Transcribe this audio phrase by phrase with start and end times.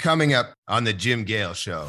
[0.00, 1.86] coming up on the Jim Gale show.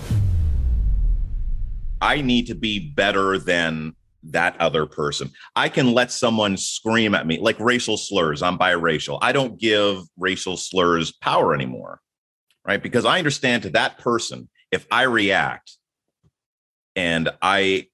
[2.01, 5.31] I need to be better than that other person.
[5.55, 8.41] I can let someone scream at me like racial slurs.
[8.41, 9.17] I'm biracial.
[9.21, 12.01] I don't give racial slurs power anymore,
[12.65, 12.81] right?
[12.81, 15.77] Because I understand to that person, if I react
[16.95, 17.87] and I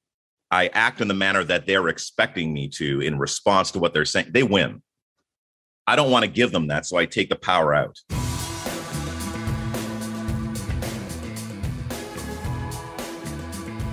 [0.50, 4.06] I act in the manner that they're expecting me to in response to what they're
[4.06, 4.82] saying, they win.
[5.86, 7.98] I don't want to give them that, so I take the power out.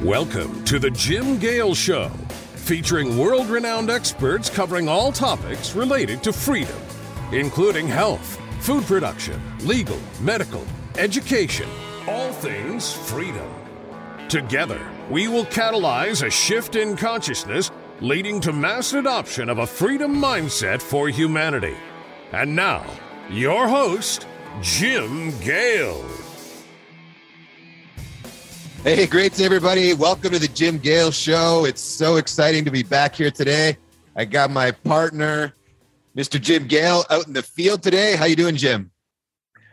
[0.04, 2.10] Welcome to the Jim Gale Show,
[2.56, 6.76] featuring world renowned experts covering all topics related to freedom,
[7.32, 10.62] including health, food production, legal, medical,
[10.98, 11.66] education,
[12.06, 13.50] all things freedom.
[14.28, 17.70] Together, we will catalyze a shift in consciousness
[18.02, 21.78] leading to mass adoption of a freedom mindset for humanity.
[22.32, 22.84] And now,
[23.30, 24.26] your host,
[24.60, 26.04] Jim Gale.
[28.84, 29.94] Hey, great everybody.
[29.94, 31.64] Welcome to the Jim Gale Show.
[31.64, 33.78] It's so exciting to be back here today.
[34.14, 35.54] I got my partner,
[36.14, 36.38] Mr.
[36.38, 38.14] Jim Gale, out in the field today.
[38.14, 38.90] How you doing, Jim?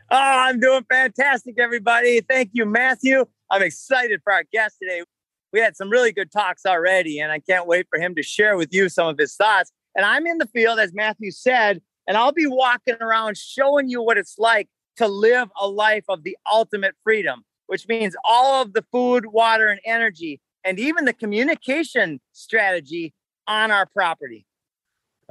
[0.10, 2.22] Oh, I'm doing fantastic, everybody.
[2.22, 3.26] Thank you, Matthew.
[3.50, 5.04] I'm excited for our guest today.
[5.52, 8.56] We had some really good talks already, and I can't wait for him to share
[8.56, 9.74] with you some of his thoughts.
[9.94, 14.02] And I'm in the field, as Matthew said, and I'll be walking around showing you
[14.02, 18.74] what it's like to live a life of the ultimate freedom which means all of
[18.74, 23.14] the food, water, and energy, and even the communication strategy
[23.48, 24.46] on our property.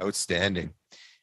[0.01, 0.71] Outstanding.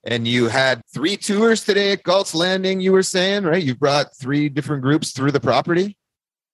[0.04, 3.60] And you had three tours today at Galt's Landing, you were saying, right?
[3.60, 5.98] You brought three different groups through the property?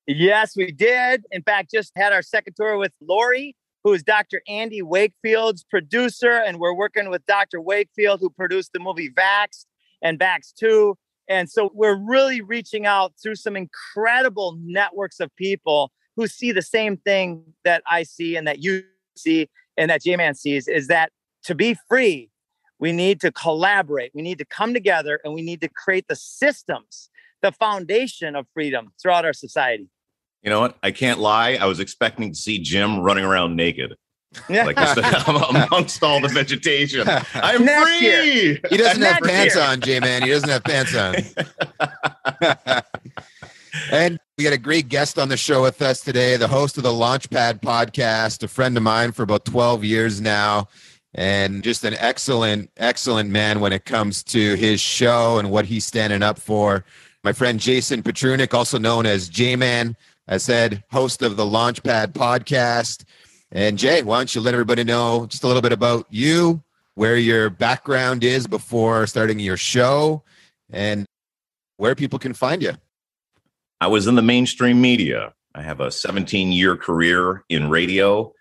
[0.06, 1.24] Yes, we did.
[1.30, 4.40] In fact, just had our second tour with Lori, who is Dr.
[4.48, 6.32] Andy Wakefield's producer.
[6.32, 7.60] And we're working with Dr.
[7.60, 9.66] Wakefield, who produced the movie Vaxxed
[10.00, 10.96] and Vaxxed 2.
[11.28, 16.62] And so we're really reaching out through some incredible networks of people who see the
[16.62, 18.82] same thing that I see and that you
[19.16, 21.10] see and that J Man sees is that
[21.44, 22.30] to be free,
[22.78, 24.12] we need to collaborate.
[24.14, 27.10] We need to come together and we need to create the systems,
[27.42, 29.88] the foundation of freedom throughout our society.
[30.42, 30.76] You know what?
[30.82, 31.54] I can't lie.
[31.54, 33.94] I was expecting to see Jim running around naked.
[34.48, 34.64] Yeah.
[34.64, 37.06] Like just amongst all the vegetation.
[37.34, 38.06] I'm Next free.
[38.06, 38.58] year.
[38.70, 39.64] He doesn't have pants year.
[39.64, 40.22] on, J Man.
[40.22, 41.14] He doesn't have pants on.
[43.90, 46.82] and we got a great guest on the show with us today, the host of
[46.82, 50.68] the Launchpad podcast, a friend of mine for about 12 years now,
[51.14, 55.84] and just an excellent, excellent man when it comes to his show and what he's
[55.84, 56.84] standing up for.
[57.22, 59.96] My friend Jason Petrunik, also known as J Man,
[60.28, 63.04] I said, host of the Launchpad podcast.
[63.54, 66.60] And Jay, why don't you let everybody know just a little bit about you,
[66.96, 70.24] where your background is before starting your show,
[70.72, 71.06] and
[71.76, 72.72] where people can find you.
[73.80, 75.34] I was in the mainstream media.
[75.54, 78.32] I have a 17 year career in radio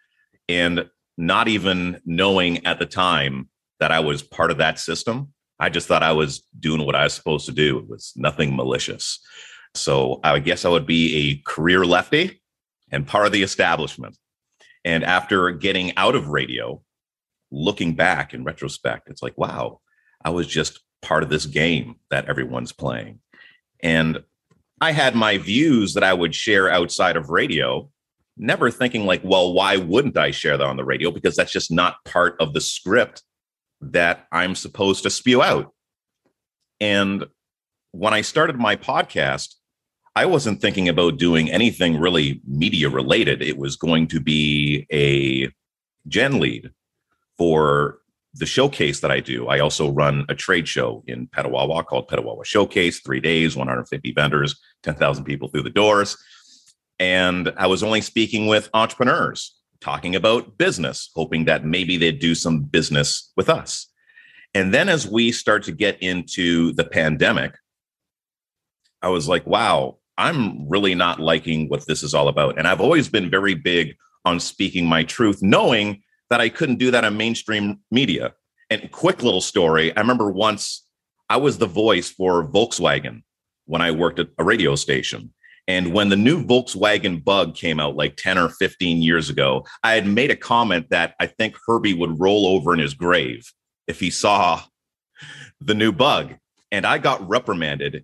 [0.50, 3.50] and not even knowing at the time
[3.80, 5.32] that I was part of that system.
[5.60, 7.78] I just thought I was doing what I was supposed to do.
[7.78, 9.20] It was nothing malicious.
[9.76, 12.42] So I guess I would be a career lefty
[12.92, 14.18] and part of the establishment.
[14.86, 16.82] And after getting out of radio,
[17.52, 19.80] looking back in retrospect, it's like, wow,
[20.24, 23.20] I was just part of this game that everyone's playing.
[23.82, 24.24] And
[24.82, 27.90] I had my views that I would share outside of radio,
[28.38, 31.12] never thinking like, well, why wouldn't I share that on the radio?
[31.12, 33.24] Because that's just not part of the script
[33.82, 35.74] that I'm supposed to spew out.
[36.80, 37.26] And
[37.92, 39.56] when I started my podcast,
[40.16, 43.42] I wasn't thinking about doing anything really media related.
[43.42, 45.52] It was going to be a
[46.08, 46.72] gen lead
[47.38, 48.00] for
[48.36, 49.48] the showcase that I do.
[49.48, 54.60] I also run a trade show in Petawawa called Petawawa Showcase, three days, 150 vendors,
[54.84, 56.18] 10,000 people through the doors.
[57.00, 62.36] And I was only speaking with entrepreneurs, talking about business, hoping that maybe they'd do
[62.36, 63.88] some business with us.
[64.54, 67.56] And then as we start to get into the pandemic,
[69.02, 72.58] I was like, wow, I'm really not liking what this is all about.
[72.58, 73.96] And I've always been very big
[74.26, 78.34] on speaking my truth, knowing that I couldn't do that on mainstream media.
[78.70, 80.86] And quick little story I remember once
[81.30, 83.24] I was the voice for Volkswagen
[83.66, 85.34] when I worked at a radio station.
[85.68, 89.94] And when the new Volkswagen bug came out like 10 or 15 years ago, I
[89.94, 93.52] had made a comment that I think Herbie would roll over in his grave
[93.88, 94.62] if he saw
[95.62, 96.36] the new bug.
[96.72, 98.04] And I got reprimanded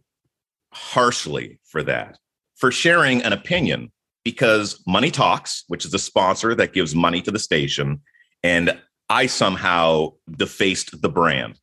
[0.73, 2.17] harshly for that,
[2.55, 3.91] for sharing an opinion
[4.23, 8.01] because Money Talks, which is a sponsor that gives money to the station,
[8.43, 8.79] and
[9.09, 11.59] I somehow defaced the brand.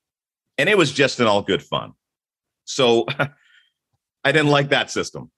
[0.58, 1.92] And it was just in all good fun.
[2.64, 3.06] So
[4.24, 5.30] I didn't like that system.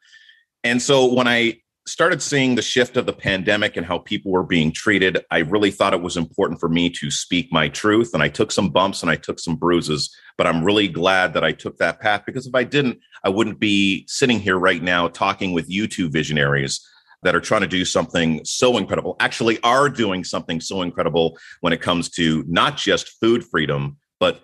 [0.65, 4.45] And so when I started seeing the shift of the pandemic and how people were
[4.45, 8.11] being treated, I really thought it was important for me to speak my truth.
[8.13, 11.45] And I took some bumps and I took some bruises, but I'm really glad that
[11.45, 15.09] I took that path because if I didn't, I wouldn't be sitting here right now
[15.09, 16.87] talking with you two visionaries
[17.23, 21.73] that are trying to do something so incredible, actually are doing something so incredible when
[21.73, 24.43] it comes to not just food freedom, but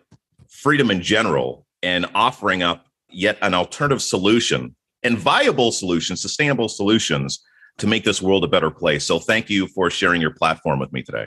[0.48, 4.74] freedom in general and offering up yet an alternative solution
[5.04, 7.44] and viable solutions, sustainable solutions
[7.78, 9.04] to make this world a better place.
[9.04, 11.26] So thank you for sharing your platform with me today.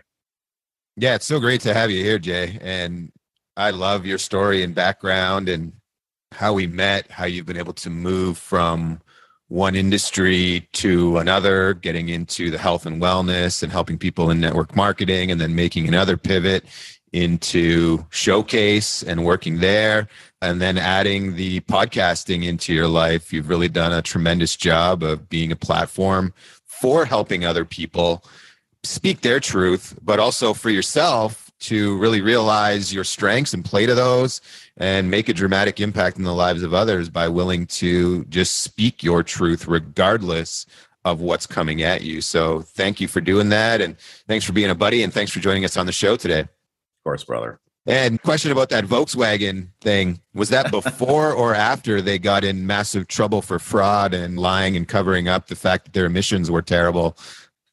[0.96, 2.58] Yeah, it's so great to have you here, Jay.
[2.62, 3.12] And
[3.56, 5.74] I love your story and background and
[6.32, 9.00] how we met, how you've been able to move from
[9.50, 14.76] one industry to another, getting into the health and wellness and helping people in network
[14.76, 16.66] marketing, and then making another pivot
[17.14, 20.08] into showcase and working there
[20.42, 23.34] and then adding the podcasting into your life.
[23.34, 26.34] You've really done a tremendous job of being a platform
[26.66, 28.24] for helping other people
[28.84, 33.96] speak their truth but also for yourself to really realize your strengths and play to
[33.96, 34.42] those
[34.78, 39.02] and make a dramatic impact in the lives of others by willing to just speak
[39.02, 40.68] your truth regardless
[41.04, 42.22] of what's coming at you.
[42.22, 45.40] So thank you for doing that and thanks for being a buddy and thanks for
[45.40, 46.48] joining us on the show today
[47.08, 47.62] course, brother.
[47.86, 53.08] And question about that Volkswagen thing was that before or after they got in massive
[53.08, 57.18] trouble for fraud and lying and covering up the fact that their emissions were terrible?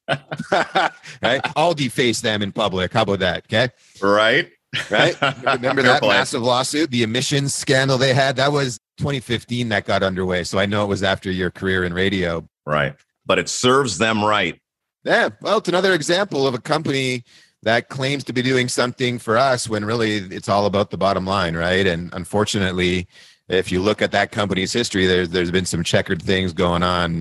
[0.53, 1.41] right?
[1.57, 2.93] I'll deface them in public.
[2.93, 3.47] How about that?
[3.47, 3.71] Okay.
[4.01, 4.51] Right.
[4.89, 5.21] Right.
[5.45, 6.07] Remember that eh?
[6.07, 8.37] massive lawsuit, the emissions scandal they had?
[8.37, 10.45] That was 2015 that got underway.
[10.45, 12.47] So I know it was after your career in radio.
[12.65, 12.95] Right.
[13.27, 14.61] But it serves them right.
[15.03, 15.31] Yeah.
[15.41, 17.25] Well, it's another example of a company
[17.65, 21.27] that claims to be doing something for us when really it's all about the bottom
[21.27, 21.87] line, right?
[21.87, 23.09] And unfortunately,
[23.49, 27.21] if you look at that company's history, there's there's been some checkered things going on,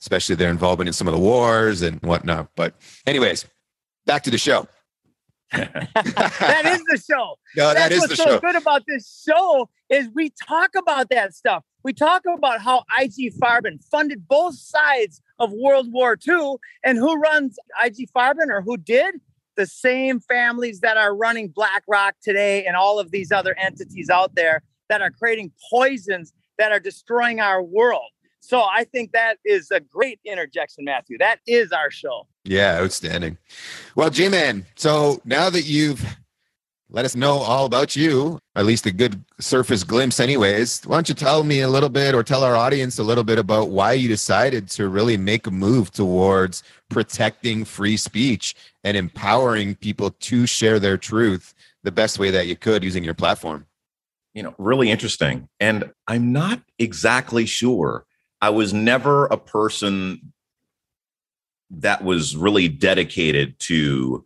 [0.00, 2.48] especially their involvement in some of the wars and whatnot.
[2.56, 2.74] But
[3.06, 3.46] anyways,
[4.04, 4.68] back to the show.
[5.52, 7.36] that is the show.
[7.56, 8.40] No, That's that is what's the so show.
[8.40, 11.62] good about this show is we talk about that stuff.
[11.84, 17.14] We talk about how IG Farben funded both sides of World War II and who
[17.20, 19.20] runs IG Farben or who did
[19.56, 24.34] the same families that are running BlackRock today and all of these other entities out
[24.34, 28.10] there that are creating poisons that are destroying our world.
[28.40, 31.16] So I think that is a great interjection, Matthew.
[31.18, 32.26] That is our show.
[32.44, 33.38] Yeah, outstanding.
[33.96, 36.04] Well, J Man, so now that you've
[36.94, 41.08] let us know all about you, at least a good surface glimpse, anyways, why don't
[41.08, 43.94] you tell me a little bit or tell our audience a little bit about why
[43.94, 48.54] you decided to really make a move towards protecting free speech
[48.84, 51.52] and empowering people to share their truth
[51.82, 53.66] the best way that you could using your platform?
[54.32, 55.48] You know, really interesting.
[55.58, 58.06] And I'm not exactly sure.
[58.40, 60.32] I was never a person
[61.70, 64.24] that was really dedicated to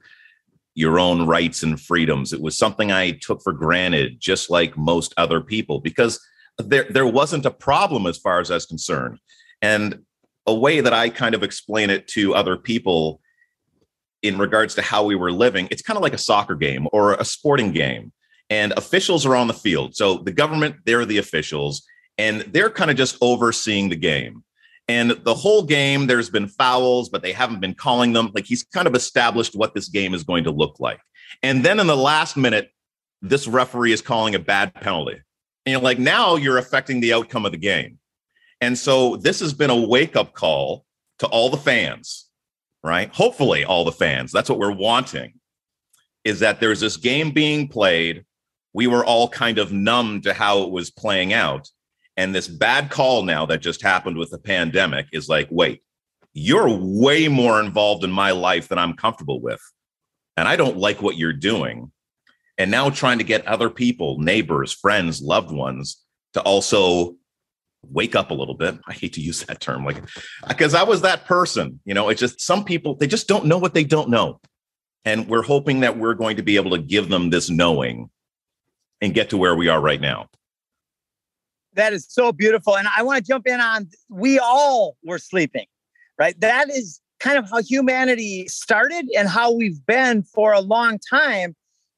[0.79, 2.33] your own rights and freedoms.
[2.33, 6.25] It was something I took for granted, just like most other people, because
[6.57, 9.19] there, there wasn't a problem as far as I was concerned.
[9.61, 10.05] And
[10.47, 13.21] a way that I kind of explain it to other people
[14.23, 17.15] in regards to how we were living, it's kind of like a soccer game or
[17.15, 18.13] a sporting game.
[18.49, 19.97] And officials are on the field.
[19.97, 21.85] So the government, they're the officials,
[22.19, 24.45] and they're kind of just overseeing the game.
[24.89, 28.31] And the whole game, there's been fouls, but they haven't been calling them.
[28.35, 31.01] Like he's kind of established what this game is going to look like.
[31.43, 32.71] And then in the last minute,
[33.21, 35.21] this referee is calling a bad penalty.
[35.67, 37.99] And you're like, now you're affecting the outcome of the game.
[38.61, 40.85] And so this has been a wake up call
[41.19, 42.29] to all the fans,
[42.83, 43.13] right?
[43.15, 44.33] Hopefully, all the fans.
[44.33, 45.35] That's what we're wanting
[46.25, 48.25] is that there's this game being played.
[48.73, 51.69] We were all kind of numb to how it was playing out.
[52.19, 55.85] And this bad call now that just happened with the pandemic is like, wait,
[56.33, 59.61] you're way more involved in my life than I'm comfortable with.
[60.37, 61.93] And I don't like what you're doing.
[62.59, 67.15] And now trying to get other people, neighbors, friends, loved ones to also
[67.83, 68.77] wake up a little bit.
[68.89, 71.79] I hate to use that term, like, uh, because I was that person.
[71.85, 74.41] You know, it's just some people, they just don't know what they don't know.
[75.05, 78.11] And we're hoping that we're going to be able to give them this knowing
[79.01, 80.27] and get to where we are right now.
[81.79, 82.77] That is so beautiful.
[82.77, 85.67] And I want to jump in on we all were sleeping,
[86.19, 86.39] right?
[86.41, 91.55] That is kind of how humanity started and how we've been for a long time.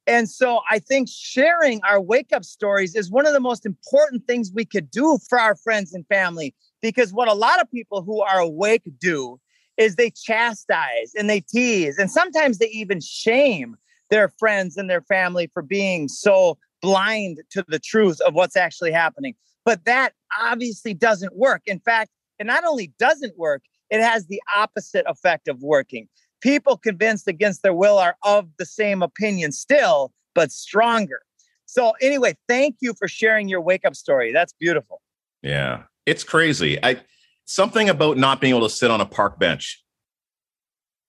[0.06, 4.26] And so I think sharing our wake up stories is one of the most important
[4.26, 6.54] things we could do for our friends and family.
[6.82, 9.40] Because what a lot of people who are awake do
[9.78, 13.76] is they chastise and they tease, and sometimes they even shame
[14.10, 18.92] their friends and their family for being so blind to the truth of what's actually
[18.92, 19.34] happening.
[19.70, 21.62] But that obviously doesn't work.
[21.64, 22.10] In fact,
[22.40, 26.08] it not only doesn't work, it has the opposite effect of working.
[26.40, 31.20] People convinced against their will are of the same opinion still, but stronger.
[31.66, 34.32] So, anyway, thank you for sharing your wake up story.
[34.32, 35.02] That's beautiful.
[35.40, 36.76] Yeah, it's crazy.
[36.84, 37.00] I
[37.44, 39.84] something about not being able to sit on a park bench.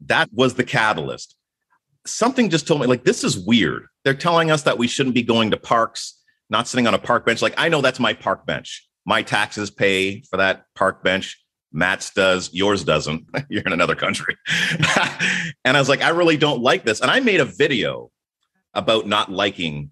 [0.01, 1.35] That was the catalyst.
[2.05, 3.87] Something just told me like this is weird.
[4.03, 6.20] They're telling us that we shouldn't be going to parks,
[6.51, 7.41] not sitting on a park bench.
[7.41, 8.87] Like I know that's my park bench.
[9.05, 11.41] My taxes pay for that park bench.
[11.71, 13.25] Matt's does, yours doesn't.
[13.49, 14.35] You're in another country.
[15.65, 16.99] and I was like, I really don't like this.
[16.99, 18.11] And I made a video
[18.73, 19.89] about not liking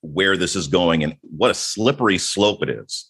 [0.00, 3.08] where this is going and what a slippery slope it is.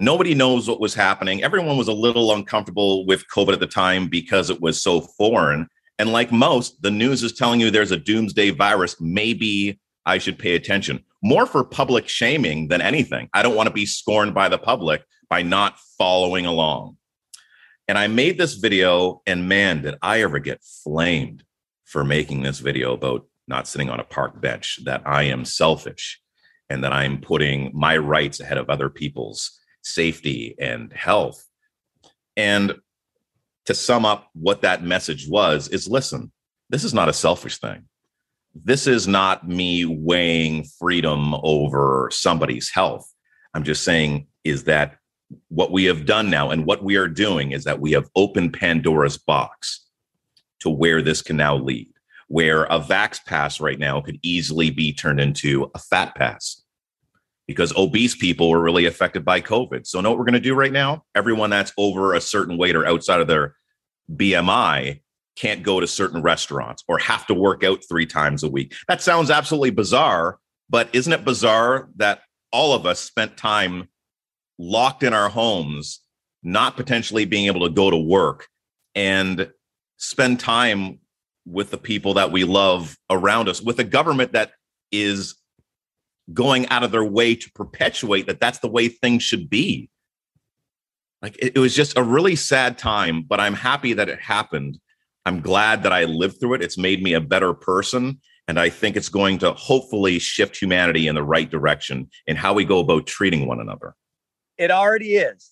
[0.00, 1.42] Nobody knows what was happening.
[1.42, 5.68] Everyone was a little uncomfortable with COVID at the time because it was so foreign.
[5.98, 9.00] And like most, the news is telling you there's a doomsday virus.
[9.00, 13.28] Maybe I should pay attention more for public shaming than anything.
[13.32, 16.96] I don't want to be scorned by the public by not following along.
[17.86, 21.42] And I made this video, and man, did I ever get flamed
[21.84, 26.20] for making this video about not sitting on a park bench, that I am selfish
[26.68, 31.42] and that I'm putting my rights ahead of other people's safety and health.
[32.36, 32.74] And
[33.64, 36.30] to sum up what that message was, is listen,
[36.68, 37.84] this is not a selfish thing.
[38.54, 43.06] This is not me weighing freedom over somebody's health.
[43.54, 44.96] I'm just saying, is that
[45.48, 48.54] what we have done now and what we are doing is that we have opened
[48.54, 49.86] Pandora's box
[50.60, 51.92] to where this can now lead
[52.28, 56.62] where a vax pass right now could easily be turned into a fat pass
[57.46, 59.86] because obese people were really affected by COVID.
[59.86, 61.04] So, know what we're going to do right now?
[61.14, 63.56] Everyone that's over a certain weight or outside of their
[64.12, 65.00] BMI
[65.38, 68.74] can't go to certain restaurants or have to work out three times a week.
[68.88, 72.20] That sounds absolutely bizarre, but isn't it bizarre that
[72.52, 73.88] all of us spent time
[74.58, 76.00] locked in our homes,
[76.42, 78.48] not potentially being able to go to work
[78.94, 79.50] and
[79.96, 80.98] spend time
[81.46, 84.52] with the people that we love around us, with a government that
[84.90, 85.36] is
[86.32, 89.88] going out of their way to perpetuate that that's the way things should be.
[91.22, 94.78] Like it, it was just a really sad time, but I'm happy that it happened.
[95.26, 96.62] I'm glad that I lived through it.
[96.62, 98.20] It's made me a better person.
[98.46, 102.54] And I think it's going to hopefully shift humanity in the right direction in how
[102.54, 103.94] we go about treating one another.
[104.56, 105.50] It already is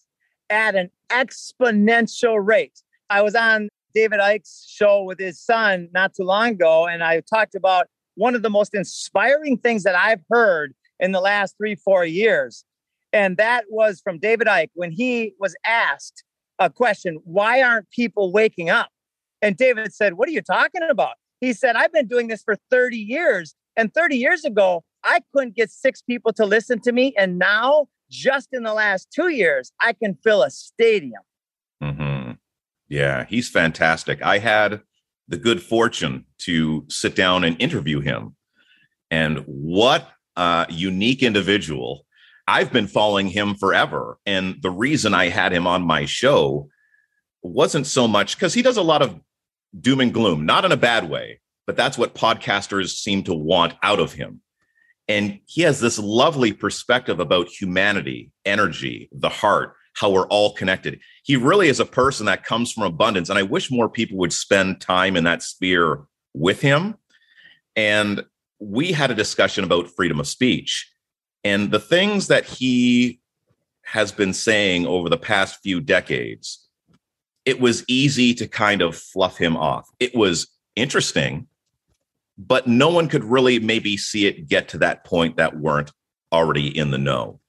[0.49, 2.81] at an exponential rate.
[3.11, 7.21] I was on David Icke's show with his son not too long ago, and I
[7.21, 11.75] talked about one of the most inspiring things that I've heard in the last three,
[11.75, 12.65] four years.
[13.13, 16.25] And that was from David Icke when he was asked
[16.59, 18.91] a question why aren't people waking up?
[19.43, 21.15] And David said, What are you talking about?
[21.41, 23.55] He said, I've been doing this for 30 years.
[23.77, 27.15] And 30 years ago, I couldn't get six people to listen to me.
[27.17, 31.23] And now, just in the last two years, I can fill a stadium.
[31.83, 32.33] Mm-hmm.
[32.89, 34.23] Yeah, he's fantastic.
[34.23, 34.81] I had
[35.29, 38.37] the good fortune to sit down and interview him.
[39.11, 42.07] And what a unique individual.
[42.49, 44.19] I've been following him forever.
[44.25, 46.69] And the reason I had him on my show
[47.47, 49.19] wasn't so much because he does a lot of
[49.79, 53.75] doom and gloom, not in a bad way, but that's what podcasters seem to want
[53.83, 54.41] out of him.
[55.09, 61.01] And he has this lovely perspective about humanity, energy, the heart, how we're all connected.
[61.23, 63.31] He really is a person that comes from abundance.
[63.31, 66.03] And I wish more people would spend time in that sphere
[66.35, 66.97] with him.
[67.77, 68.25] And
[68.59, 70.91] we had a discussion about freedom of speech
[71.45, 73.21] and the things that he
[73.85, 76.66] has been saying over the past few decades.
[77.47, 79.89] It was easy to kind of fluff him off.
[79.99, 81.47] It was interesting,
[82.37, 85.93] but no one could really maybe see it get to that point that weren't
[86.33, 87.41] already in the know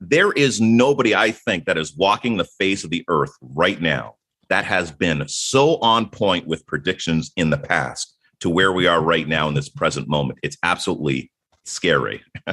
[0.00, 4.14] there is nobody I think that is walking the face of the earth right now
[4.48, 9.02] that has been so on point with predictions in the past to where we are
[9.02, 10.38] right now in this present moment.
[10.42, 11.30] It's absolutely
[11.64, 12.22] scary.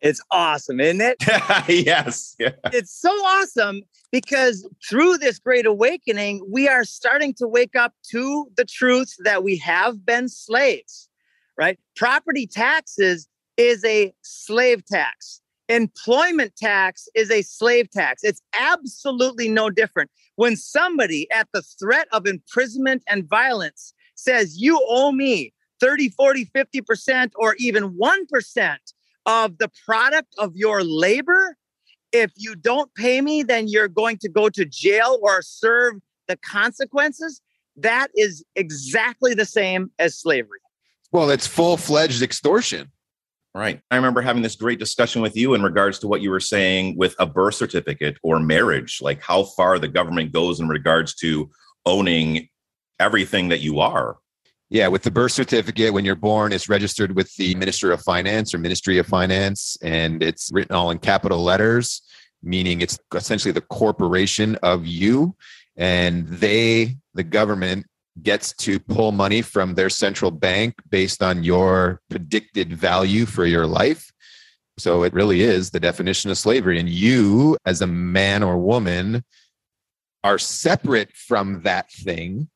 [0.00, 1.16] it's awesome, isn't it?
[1.68, 2.36] yes.
[2.38, 2.52] Yeah.
[2.72, 8.46] It's so awesome because through this great awakening, we are starting to wake up to
[8.56, 11.08] the truth that we have been slaves,
[11.58, 11.78] right?
[11.96, 15.40] Property taxes is a slave tax
[15.70, 18.24] Employment tax is a slave tax.
[18.24, 20.10] It's absolutely no different.
[20.34, 26.46] When somebody at the threat of imprisonment and violence says, You owe me 30, 40,
[26.46, 28.76] 50%, or even 1%
[29.26, 31.56] of the product of your labor,
[32.12, 35.94] if you don't pay me, then you're going to go to jail or serve
[36.28, 37.40] the consequences.
[37.76, 40.60] That is exactly the same as slavery.
[41.12, 42.90] Well, it's full fledged extortion.
[43.52, 43.80] Right.
[43.90, 46.96] I remember having this great discussion with you in regards to what you were saying
[46.96, 51.50] with a birth certificate or marriage, like how far the government goes in regards to
[51.84, 52.48] owning
[53.00, 54.18] everything that you are.
[54.72, 58.54] Yeah, with the birth certificate, when you're born, it's registered with the Minister of Finance
[58.54, 62.02] or Ministry of Finance, and it's written all in capital letters,
[62.40, 65.34] meaning it's essentially the corporation of you.
[65.76, 67.86] And they, the government,
[68.22, 73.66] gets to pull money from their central bank based on your predicted value for your
[73.66, 74.12] life.
[74.78, 76.78] So it really is the definition of slavery.
[76.78, 79.24] And you, as a man or woman,
[80.22, 82.48] are separate from that thing,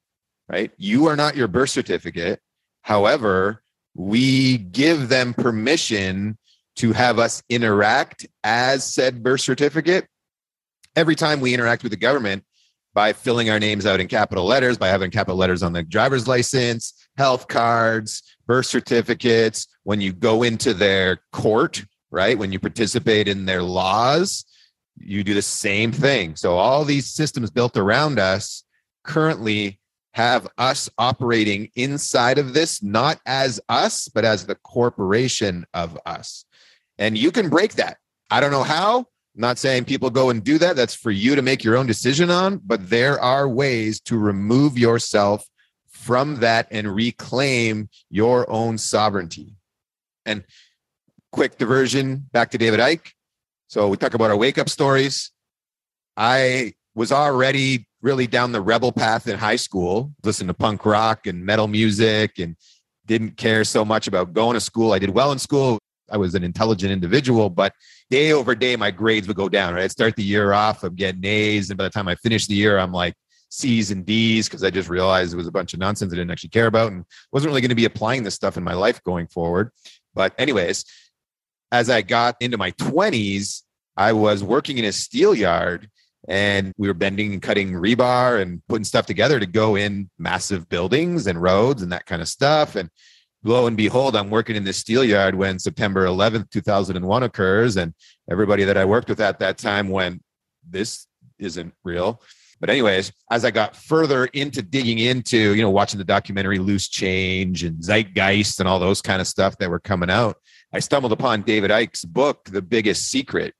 [0.48, 0.70] right?
[0.76, 2.40] You are not your birth certificate.
[2.82, 3.62] However,
[3.94, 6.38] we give them permission
[6.76, 10.06] to have us interact as said birth certificate.
[10.96, 12.44] Every time we interact with the government,
[12.94, 16.28] by filling our names out in capital letters, by having capital letters on the driver's
[16.28, 22.38] license, health cards, birth certificates, when you go into their court, right?
[22.38, 24.44] When you participate in their laws,
[24.96, 26.36] you do the same thing.
[26.36, 28.62] So all these systems built around us
[29.02, 29.80] currently
[30.14, 36.44] have us operating inside of this, not as us, but as the corporation of us.
[36.98, 37.98] And you can break that.
[38.30, 39.04] I don't know how, I'm
[39.34, 40.76] not saying people go and do that.
[40.76, 44.78] That's for you to make your own decision on, but there are ways to remove
[44.78, 45.44] yourself
[45.88, 49.56] from that and reclaim your own sovereignty.
[50.24, 50.44] And
[51.32, 53.10] quick diversion back to David Icke.
[53.66, 55.32] So we talk about our wake up stories.
[56.16, 61.26] I was already really down the rebel path in high school, listened to punk rock
[61.26, 62.54] and metal music and
[63.06, 64.92] didn't care so much about going to school.
[64.92, 65.78] I did well in school.
[66.10, 67.72] I was an intelligent individual, but
[68.10, 69.72] day over day, my grades would go down.
[69.72, 72.46] Right, I'd start the year off, I'm getting A's, and by the time I finish
[72.46, 73.14] the year, I'm like
[73.48, 76.30] C's and D's because I just realized it was a bunch of nonsense I didn't
[76.30, 79.02] actually care about and wasn't really going to be applying this stuff in my life
[79.02, 79.70] going forward.
[80.12, 80.84] But anyways,
[81.72, 83.62] as I got into my 20s,
[83.96, 85.88] I was working in a steel yard
[86.28, 90.68] and we were bending and cutting rebar and putting stuff together to go in massive
[90.68, 92.76] buildings and roads and that kind of stuff.
[92.76, 92.90] And
[93.42, 97.76] lo and behold, I'm working in this steel yard when September 11th, 2001 occurs.
[97.76, 97.94] And
[98.30, 100.22] everybody that I worked with at that time went,
[100.68, 101.06] this
[101.38, 102.22] isn't real.
[102.60, 106.88] But anyways, as I got further into digging into, you know, watching the documentary Loose
[106.88, 110.36] Change and Zeitgeist and all those kind of stuff that were coming out,
[110.72, 113.54] I stumbled upon David Icke's book, The Biggest Secret.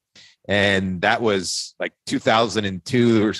[0.46, 3.32] And that was like 2002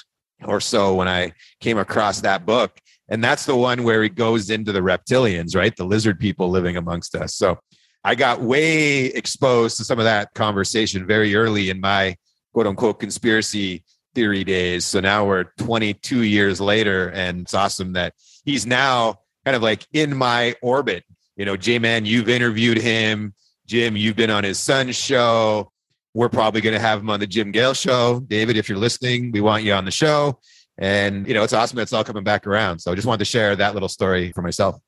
[0.45, 2.81] or so when I came across that book.
[3.09, 5.77] And that's the one where he goes into the reptilians, right?
[5.77, 7.35] The lizard people living amongst us.
[7.35, 7.59] So
[8.03, 12.17] I got way exposed to some of that conversation very early in my
[12.53, 14.85] quote unquote conspiracy theory days.
[14.85, 18.15] So now we're 22 years later, and it's awesome that
[18.45, 21.05] he's now kind of like in my orbit.
[21.37, 23.35] You know, J Man, you've interviewed him.
[23.67, 25.73] Jim, you've been on his son's show.
[26.15, 28.21] We're probably going to have him on the Jim Gale show.
[28.21, 30.39] David, if you're listening, we want you on the show.
[30.79, 31.79] And, you know, it's awesome.
[31.81, 32.79] It's all coming back around.
[32.79, 34.81] So I just wanted to share that little story for myself.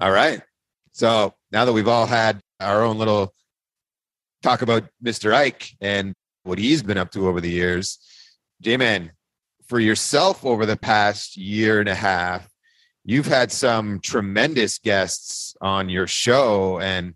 [0.00, 0.42] All right.
[0.92, 3.32] So now that we've all had our own little
[4.42, 5.32] talk about Mr.
[5.32, 6.12] Icke and
[6.42, 7.98] what he's been up to over the years,
[8.60, 9.12] J-Man,
[9.66, 12.48] for yourself over the past year and a half,
[13.04, 17.14] you've had some tremendous guests on your show and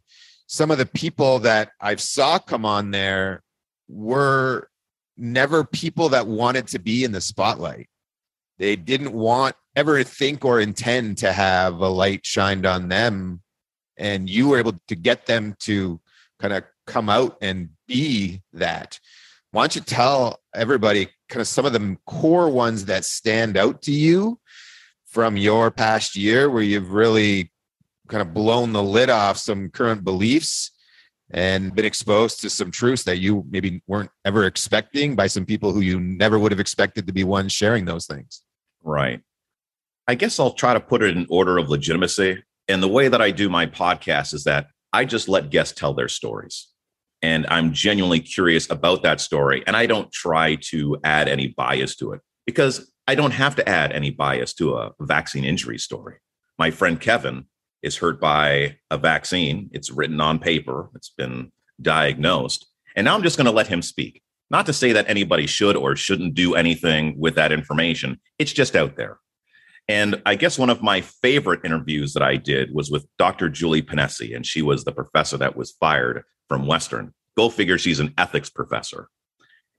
[0.52, 3.44] some of the people that I've saw come on there
[3.88, 4.68] were
[5.16, 7.88] never people that wanted to be in the spotlight.
[8.58, 13.42] They didn't want ever think or intend to have a light shined on them.
[13.96, 16.00] And you were able to get them to
[16.40, 18.98] kind of come out and be that.
[19.52, 23.82] Why don't you tell everybody kind of some of the core ones that stand out
[23.82, 24.40] to you
[25.06, 27.52] from your past year where you've really
[28.10, 30.72] kind of blown the lid off some current beliefs
[31.30, 35.72] and been exposed to some truths that you maybe weren't ever expecting by some people
[35.72, 38.42] who you never would have expected to be ones sharing those things.
[38.82, 39.20] Right.
[40.08, 42.42] I guess I'll try to put it in order of legitimacy.
[42.68, 45.94] And the way that I do my podcast is that I just let guests tell
[45.94, 46.68] their stories.
[47.22, 49.62] And I'm genuinely curious about that story.
[49.66, 53.68] And I don't try to add any bias to it because I don't have to
[53.68, 56.16] add any bias to a vaccine injury story.
[56.58, 57.44] My friend Kevin
[57.82, 59.70] is hurt by a vaccine.
[59.72, 62.66] It's written on paper, it's been diagnosed.
[62.96, 64.22] And now I'm just going to let him speak.
[64.50, 68.74] Not to say that anybody should or shouldn't do anything with that information, it's just
[68.74, 69.18] out there.
[69.88, 73.48] And I guess one of my favorite interviews that I did was with Dr.
[73.48, 77.12] Julie Ponesse, and she was the professor that was fired from Western.
[77.36, 79.08] Go figure, she's an ethics professor.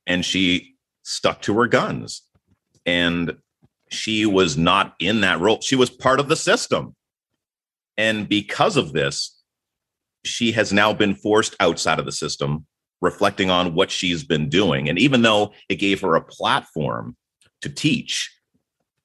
[0.07, 2.23] And she stuck to her guns.
[2.85, 3.37] And
[3.89, 5.61] she was not in that role.
[5.61, 6.95] She was part of the system.
[7.97, 9.37] And because of this,
[10.23, 12.65] she has now been forced outside of the system,
[13.01, 14.89] reflecting on what she's been doing.
[14.89, 17.15] And even though it gave her a platform
[17.61, 18.31] to teach,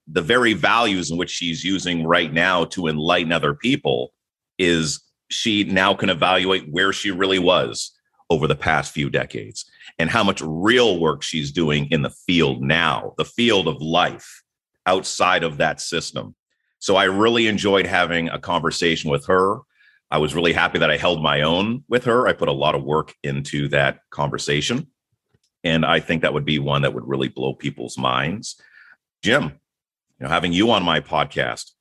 [0.06, 4.12] the very values in which she's using right now to enlighten other people
[4.58, 7.92] is she now can evaluate where she really was
[8.30, 9.64] over the past few decades
[9.98, 14.42] and how much real work she's doing in the field now, the field of life
[14.86, 16.34] outside of that system.
[16.78, 19.58] So I really enjoyed having a conversation with her.
[20.10, 22.28] I was really happy that I held my own with her.
[22.28, 24.88] I put a lot of work into that conversation.
[25.64, 28.60] And I think that would be one that would really blow people's minds.
[29.22, 31.72] Jim, you know, having you on my podcast,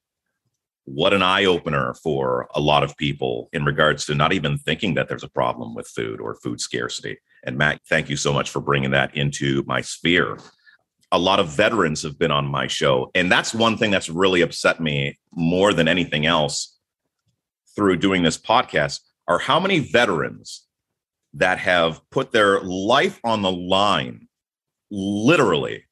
[0.85, 4.93] what an eye opener for a lot of people in regards to not even thinking
[4.93, 7.17] that there's a problem with food or food scarcity.
[7.43, 10.37] And Matt, thank you so much for bringing that into my sphere.
[11.15, 13.09] A lot of veterans have been on my show.
[13.15, 16.77] And that's one thing that's really upset me more than anything else
[17.73, 20.67] through doing this podcast are how many veterans
[21.33, 24.27] that have put their life on the line,
[24.91, 25.85] literally,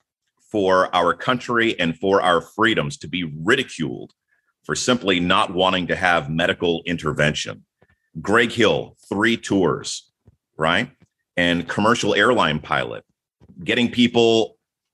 [0.51, 4.11] for our country and for our freedoms to be ridiculed
[4.65, 7.63] for simply not wanting to have medical intervention.
[8.19, 10.11] Greg Hill, three tours,
[10.57, 10.91] right?
[11.37, 13.05] And commercial airline pilot,
[13.63, 14.52] getting people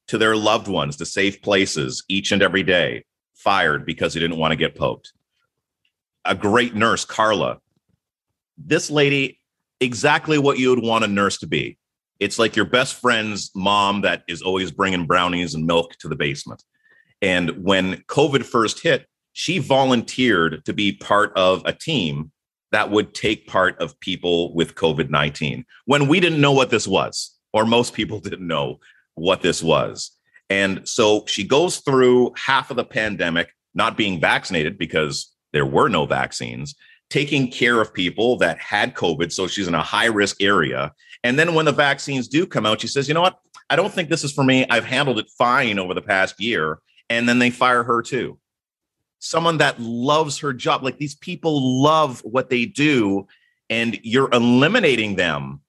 [0.09, 4.37] to their loved ones to safe places each and every day, fired because he didn't
[4.37, 5.13] want to get poked.
[6.25, 7.59] A great nurse, Carla.
[8.57, 9.39] This lady,
[9.79, 11.77] exactly what you would want a nurse to be.
[12.19, 16.15] It's like your best friend's mom that is always bringing brownies and milk to the
[16.15, 16.63] basement.
[17.21, 22.31] And when COVID first hit, she volunteered to be part of a team
[22.71, 26.87] that would take part of people with COVID 19 when we didn't know what this
[26.87, 28.79] was, or most people didn't know
[29.19, 30.11] what this was.
[30.49, 35.89] And so she goes through half of the pandemic not being vaccinated because there were
[35.89, 36.75] no vaccines,
[37.09, 39.31] taking care of people that had COVID.
[39.31, 40.93] So she's in a high risk area.
[41.23, 43.39] And then when the vaccines do come out, she says, you know what?
[43.69, 44.65] I don't think this is for me.
[44.69, 46.79] I've handled it fine over the past year.
[47.09, 48.39] And then they fire her too
[49.19, 50.83] someone that loves her job.
[50.83, 53.27] Like these people love what they do,
[53.69, 55.61] and you're eliminating them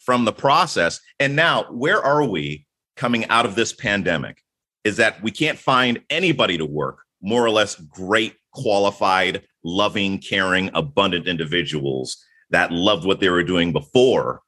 [0.00, 1.00] from the process.
[1.18, 2.66] And now, where are we
[2.98, 4.42] coming out of this pandemic?
[4.84, 10.70] Is that we can't find anybody to work, more or less great, qualified, loving, caring,
[10.74, 14.42] abundant individuals that loved what they were doing before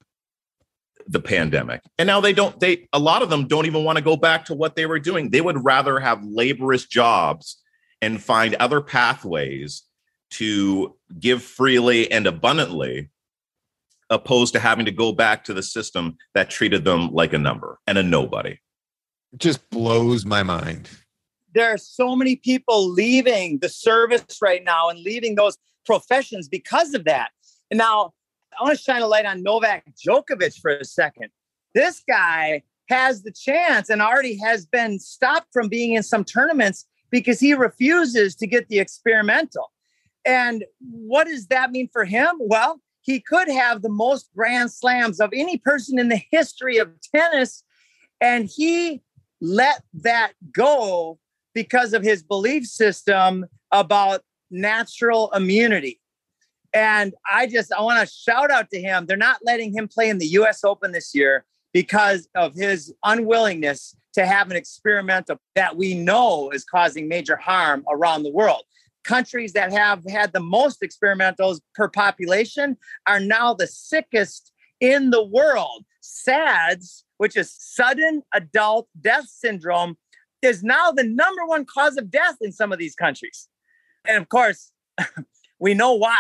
[1.07, 1.83] the pandemic.
[1.99, 4.45] And now they don't, they, a lot of them don't even want to go back
[4.47, 5.31] to what they were doing.
[5.31, 7.61] They would rather have laborious jobs
[8.01, 9.83] and find other pathways
[10.33, 13.11] to give freely and abundantly
[14.11, 17.79] opposed to having to go back to the system that treated them like a number
[17.87, 18.59] and a nobody
[19.33, 20.89] it just blows my mind
[21.55, 26.95] there are so many people leaving the service right now and leaving those professions because
[26.95, 27.31] of that
[27.71, 28.13] and now
[28.59, 31.31] i want to shine a light on novak djokovic for a second
[31.75, 36.85] this guy has the chance and already has been stopped from being in some tournaments
[37.11, 39.71] because he refuses to get the experimental.
[40.27, 42.31] And what does that mean for him?
[42.39, 46.91] Well, he could have the most grand slams of any person in the history of
[47.15, 47.65] tennis.
[48.21, 49.03] And he
[49.41, 51.19] let that go
[51.55, 56.01] because of his belief system about natural immunity.
[56.73, 59.07] And I just, I want to shout out to him.
[59.07, 63.97] They're not letting him play in the US Open this year because of his unwillingness
[64.15, 68.63] to have an experimental that we know is causing major harm around the world.
[69.05, 75.25] Countries that have had the most experimentals per population are now the sickest in the
[75.25, 75.85] world.
[76.01, 79.97] SADS, which is sudden adult death syndrome,
[80.43, 83.49] is now the number one cause of death in some of these countries.
[84.07, 84.73] And of course,
[85.59, 86.19] we know why.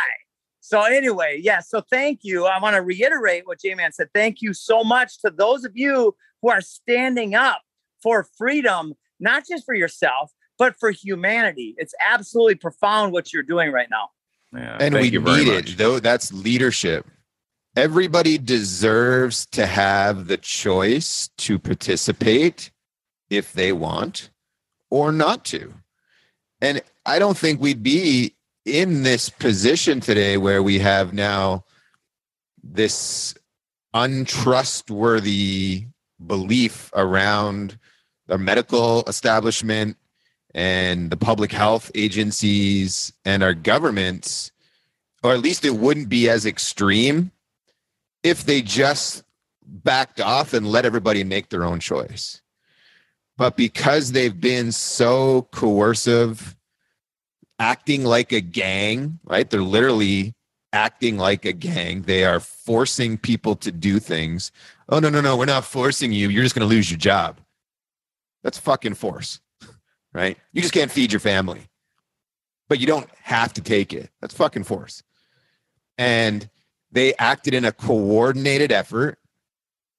[0.60, 2.44] So, anyway, yeah, so thank you.
[2.44, 4.08] I want to reiterate what J Man said.
[4.14, 7.62] Thank you so much to those of you who are standing up
[8.02, 11.74] for freedom, not just for yourself, but for humanity.
[11.78, 14.10] It's absolutely profound what you're doing right now.
[14.52, 15.98] Yeah, and we need it, though.
[15.98, 17.06] That's leadership.
[17.76, 22.70] Everybody deserves to have the choice to participate
[23.30, 24.28] if they want
[24.90, 25.72] or not to.
[26.60, 31.64] And I don't think we'd be in this position today where we have now
[32.62, 33.34] this
[33.94, 35.86] untrustworthy
[36.26, 37.78] belief around
[38.26, 39.96] the medical establishment
[40.54, 44.52] and the public health agencies and our governments,
[45.22, 47.30] or at least it wouldn't be as extreme
[48.22, 49.22] if they just
[49.62, 52.40] backed off and let everybody make their own choice.
[53.36, 56.56] But because they've been so coercive,
[57.58, 59.48] acting like a gang, right?
[59.48, 60.34] They're literally
[60.72, 62.02] acting like a gang.
[62.02, 64.50] They are forcing people to do things.
[64.88, 66.28] Oh, no, no, no, we're not forcing you.
[66.28, 67.40] You're just going to lose your job.
[68.42, 69.40] That's fucking force,
[70.12, 70.36] right?
[70.52, 71.68] You just can't feed your family,
[72.68, 74.10] but you don't have to take it.
[74.20, 75.02] That's fucking force.
[75.98, 76.48] And
[76.92, 79.18] they acted in a coordinated effort,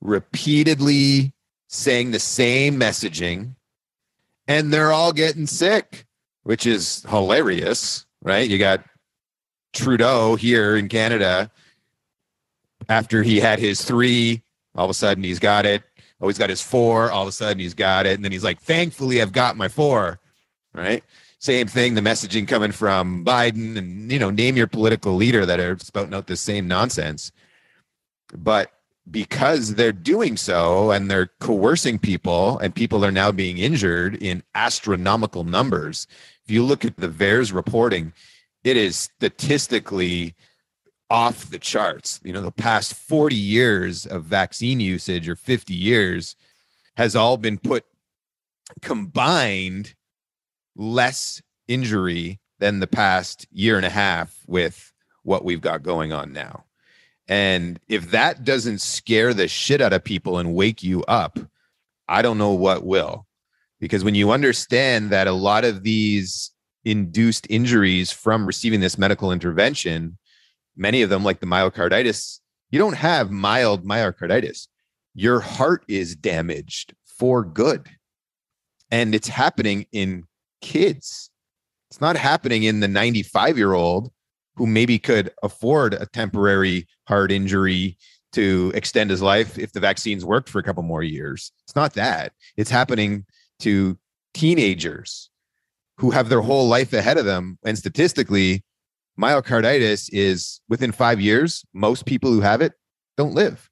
[0.02, 1.34] repeatedly
[1.68, 3.56] saying the same messaging,
[4.48, 6.06] and they're all getting sick,
[6.44, 8.50] which is hilarious, right?
[8.50, 8.84] You got
[9.74, 11.52] Trudeau here in Canada
[12.90, 14.42] after he had his three,
[14.76, 15.84] all of a sudden he's got it.
[16.22, 18.14] Oh, he's got his four, all of a sudden he's got it.
[18.14, 20.20] And then he's like, thankfully, I've got my four,
[20.74, 21.04] right?
[21.40, 25.60] Same thing, the messaging coming from Biden and, you know, name your political leader that
[25.60, 27.32] are spouting out the same nonsense.
[28.34, 28.72] But
[29.10, 34.44] because they're doing so and they're coercing people and people are now being injured in
[34.54, 36.06] astronomical numbers.
[36.46, 38.14] If you look at the VAERS reporting,
[38.64, 40.36] it is statistically
[41.12, 42.22] off the charts.
[42.24, 46.38] You know, the past 40 years of vaccine usage or 50 years
[46.96, 47.84] has all been put
[48.82, 49.94] combined
[50.78, 54.94] less injury than the past year and a half with
[55.24, 56.64] what we've got going on now.
[57.28, 61.38] And if that doesn't scare the shit out of people and wake you up,
[62.08, 63.28] I don't know what will.
[63.82, 66.52] Because when you understand that a lot of these
[66.86, 70.18] induced injuries from receiving this medical intervention,
[70.76, 74.68] many of them, like the myocarditis, you don't have mild myocarditis.
[75.14, 77.90] Your heart is damaged for good.
[78.90, 80.26] And it's happening in
[80.62, 81.30] kids.
[81.90, 84.12] It's not happening in the 95 year old
[84.56, 87.98] who maybe could afford a temporary heart injury
[88.34, 91.52] to extend his life if the vaccines worked for a couple more years.
[91.64, 92.34] It's not that.
[92.56, 93.26] It's happening
[93.60, 93.98] to
[94.34, 95.30] teenagers
[95.98, 97.60] who have their whole life ahead of them.
[97.66, 98.64] And statistically,
[99.22, 102.74] myocarditis is within five years, most people who have it
[103.18, 103.70] don't live.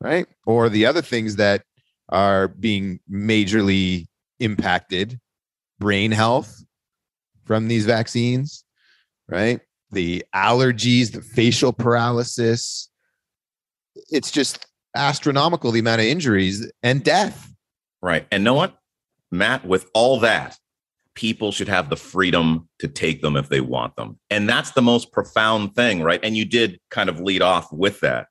[0.00, 0.26] Right.
[0.46, 1.62] Or the other things that
[2.08, 4.06] are being majorly
[4.38, 5.20] impacted
[5.78, 6.64] brain health
[7.44, 8.64] from these vaccines,
[9.28, 9.60] right?
[9.90, 12.88] the allergies, the facial paralysis.
[14.10, 17.52] It's just astronomical the amount of injuries and death.
[18.02, 18.26] Right.
[18.30, 18.78] And know what,
[19.30, 20.58] Matt, with all that,
[21.14, 24.18] people should have the freedom to take them if they want them.
[24.30, 26.20] And that's the most profound thing, right?
[26.22, 28.28] And you did kind of lead off with that.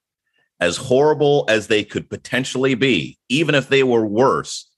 [0.60, 4.70] As horrible as they could potentially be, even if they were worse,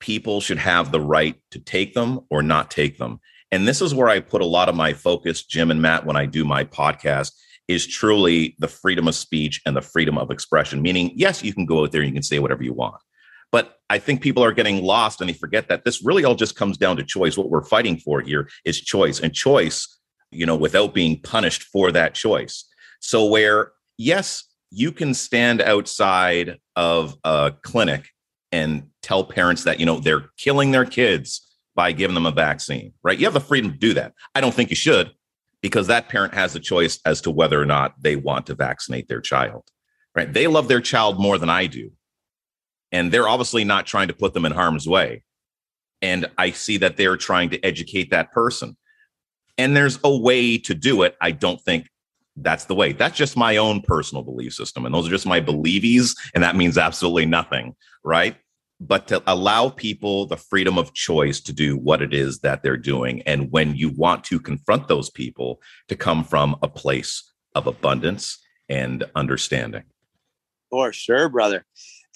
[0.00, 3.20] people should have the right to take them or not take them.
[3.50, 6.16] And this is where I put a lot of my focus, Jim and Matt, when
[6.16, 7.32] I do my podcast,
[7.66, 10.82] is truly the freedom of speech and the freedom of expression.
[10.82, 12.96] Meaning, yes, you can go out there and you can say whatever you want.
[13.50, 16.56] But I think people are getting lost and they forget that this really all just
[16.56, 17.38] comes down to choice.
[17.38, 19.98] What we're fighting for here is choice and choice,
[20.30, 22.64] you know, without being punished for that choice.
[23.00, 28.08] So, where, yes, you can stand outside of a clinic
[28.52, 32.92] and tell parents that, you know, they're killing their kids by giving them a vaccine,
[33.02, 33.18] right?
[33.18, 34.12] You have the freedom to do that.
[34.34, 35.12] I don't think you should
[35.62, 39.08] because that parent has the choice as to whether or not they want to vaccinate
[39.08, 39.64] their child,
[40.14, 40.32] right?
[40.32, 41.90] They love their child more than I do.
[42.92, 45.22] And they're obviously not trying to put them in harm's way.
[46.00, 48.76] And I see that they're trying to educate that person.
[49.56, 51.16] And there's a way to do it.
[51.20, 51.88] I don't think
[52.36, 52.92] that's the way.
[52.92, 54.86] That's just my own personal belief system.
[54.86, 56.16] And those are just my believies.
[56.34, 57.74] And that means absolutely nothing,
[58.04, 58.36] right?
[58.80, 62.76] but to allow people the freedom of choice to do what it is that they're
[62.76, 63.22] doing.
[63.22, 68.38] And when you want to confront those people, to come from a place of abundance
[68.68, 69.84] and understanding.
[70.70, 71.64] For sure, brother.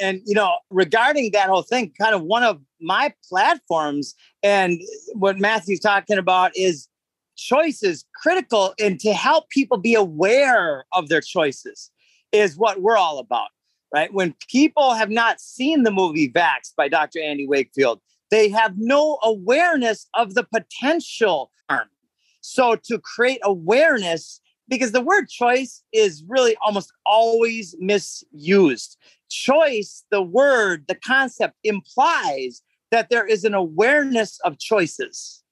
[0.02, 4.80] And, you know, regarding that whole thing, kind of one of my platforms and
[5.14, 6.88] what Matthew's talking about is
[7.36, 11.90] choices critical and to help people be aware of their choices
[12.32, 13.48] is what we're all about
[13.92, 14.12] right?
[14.12, 17.20] When people have not seen the movie Vaxxed by Dr.
[17.20, 21.88] Andy Wakefield, they have no awareness of the potential harm.
[22.40, 28.96] So to create awareness, because the word choice is really almost always misused.
[29.32, 35.42] Choice, the word, the concept implies that there is an awareness of choices.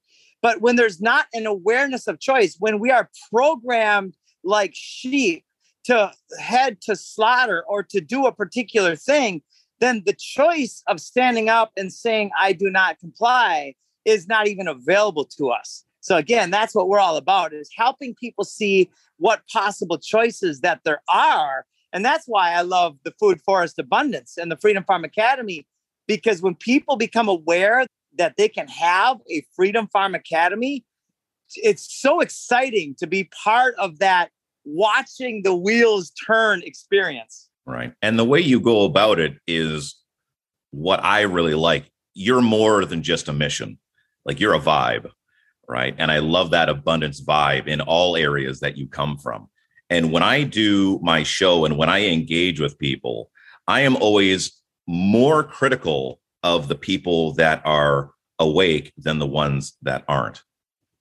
[0.43, 5.45] But when there's not an awareness of choice, when we are programmed like sheep
[5.85, 9.43] to head to slaughter or to do a particular thing,
[9.81, 14.69] then the choice of standing up and saying, I do not comply is not even
[14.69, 15.85] available to us.
[16.01, 20.81] So again, that's what we're all about is helping people see what possible choices that
[20.85, 21.65] there are.
[21.93, 25.67] And that's why I love the Food Forest Abundance and the Freedom Farm Academy,
[26.07, 30.85] because when people become aware that they can have a Freedom Farm Academy,
[31.57, 34.31] it's so exciting to be part of that
[34.65, 37.49] watching the wheels turn experience.
[37.67, 37.93] Right.
[38.03, 39.97] And the way you go about it is
[40.71, 41.91] what I really like.
[42.15, 43.79] You're more than just a mission,
[44.25, 45.11] like you're a vibe.
[45.69, 45.95] Right.
[45.99, 49.49] And I love that abundance vibe in all areas that you come from.
[49.91, 53.31] And when I do my show and when I engage with people,
[53.67, 54.53] I am always
[54.87, 60.43] more critical of the people that are awake than the ones that aren't.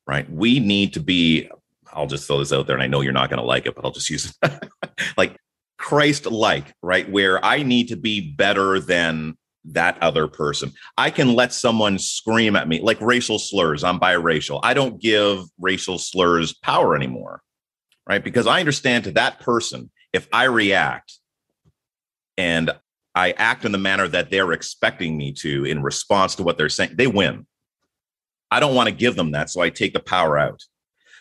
[0.05, 0.29] Right.
[0.29, 1.49] We need to be,
[1.93, 3.75] I'll just throw this out there and I know you're not going to like it,
[3.75, 4.69] but I'll just use it
[5.17, 5.37] like
[5.77, 7.09] Christ like, right?
[7.09, 10.73] Where I need to be better than that other person.
[10.97, 13.83] I can let someone scream at me like racial slurs.
[13.83, 14.59] I'm biracial.
[14.63, 17.41] I don't give racial slurs power anymore,
[18.09, 18.23] right?
[18.23, 21.19] Because I understand to that person, if I react
[22.37, 22.71] and
[23.13, 26.69] I act in the manner that they're expecting me to in response to what they're
[26.69, 27.45] saying, they win.
[28.49, 29.51] I don't want to give them that.
[29.51, 30.63] So I take the power out.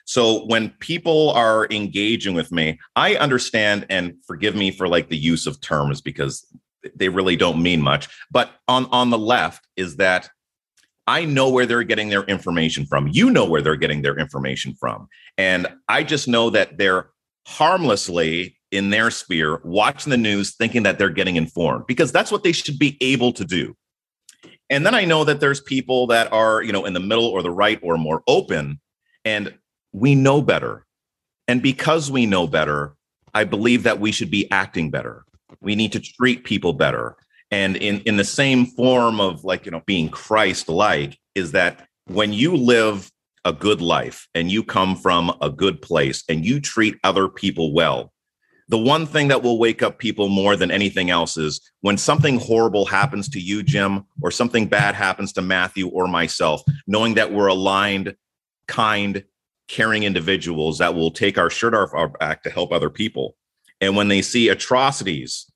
[0.06, 5.18] So when people are engaging with me, I understand and forgive me for like the
[5.18, 6.46] use of terms because
[6.94, 8.08] they really don't mean much.
[8.30, 10.30] But on on the left is that
[11.08, 13.08] I know where they're getting their information from.
[13.08, 15.08] You know where they're getting their information from.
[15.38, 17.08] And I just know that they're
[17.46, 22.42] harmlessly in their sphere watching the news thinking that they're getting informed because that's what
[22.42, 23.74] they should be able to do.
[24.68, 27.42] And then I know that there's people that are, you know, in the middle or
[27.42, 28.78] the right or more open
[29.24, 29.54] and
[29.92, 30.84] we know better.
[31.48, 32.94] And because we know better,
[33.32, 35.24] I believe that we should be acting better.
[35.62, 37.16] We need to treat people better.
[37.50, 41.86] And in, in the same form of like, you know, being Christ like, is that
[42.06, 43.10] when you live
[43.44, 47.72] a good life and you come from a good place and you treat other people
[47.72, 48.12] well,
[48.68, 52.38] the one thing that will wake up people more than anything else is when something
[52.38, 57.32] horrible happens to you, Jim, or something bad happens to Matthew or myself, knowing that
[57.32, 58.14] we're aligned,
[58.66, 59.24] kind,
[59.68, 63.36] caring individuals that will take our shirt off our back to help other people.
[63.80, 65.50] And when they see atrocities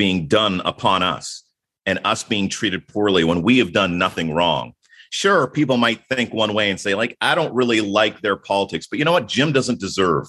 [0.00, 1.42] being done upon us
[1.84, 4.72] and us being treated poorly when we have done nothing wrong,
[5.10, 8.86] sure, people might think one way and say, like, I don't really like their politics.
[8.86, 9.28] But you know what?
[9.28, 10.26] Jim doesn't deserve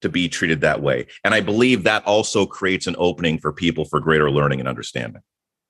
[0.00, 1.06] to be treated that way.
[1.22, 5.20] And I believe that also creates an opening for people for greater learning and understanding.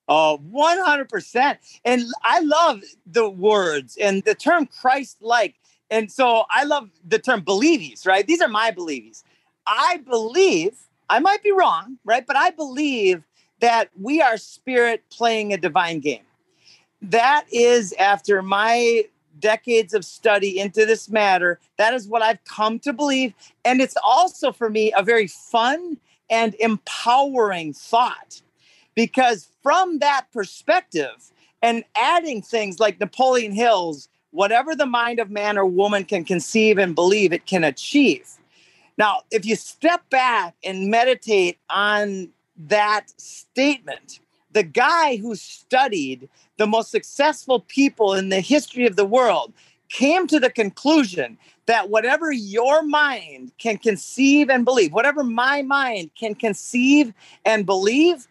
[0.07, 1.57] Oh, 100%.
[1.85, 5.57] And I love the words and the term Christ like.
[5.91, 8.25] And so I love the term believes, right?
[8.25, 9.25] These are my believes.
[9.67, 10.77] I believe
[11.09, 12.25] I might be wrong, right?
[12.25, 13.25] But I believe
[13.61, 16.25] that we are spirit playing a divine game.
[17.03, 19.05] That is, after my
[19.39, 23.33] decades of study into this matter, that is what I've come to believe.
[23.65, 25.97] And it's also for me a very fun
[26.29, 28.43] and empowering thought
[28.95, 31.31] because from that perspective,
[31.63, 36.79] and adding things like Napoleon Hill's, whatever the mind of man or woman can conceive
[36.79, 38.27] and believe, it can achieve.
[38.97, 42.29] Now, if you step back and meditate on
[42.69, 44.21] that statement,
[44.53, 49.53] the guy who studied the most successful people in the history of the world
[49.89, 56.11] came to the conclusion that whatever your mind can conceive and believe, whatever my mind
[56.19, 57.13] can conceive
[57.45, 58.29] and believe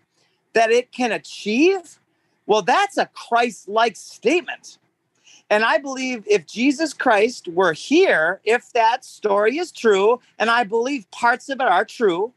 [0.53, 1.99] that it can achieve,
[2.45, 4.77] well, that's a Christ like statement.
[5.49, 10.63] And I believe if Jesus Christ were here, if that story is true, and I
[10.63, 12.33] believe parts of it are true,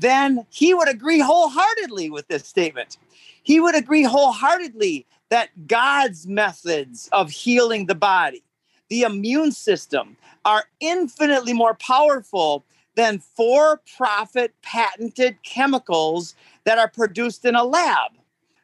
[0.00, 2.98] then he would agree wholeheartedly with this statement.
[3.42, 8.42] He would agree wholeheartedly that God's methods of healing the body,
[8.88, 16.34] the immune system, are infinitely more powerful than for profit patented chemicals
[16.64, 18.12] that are produced in a lab,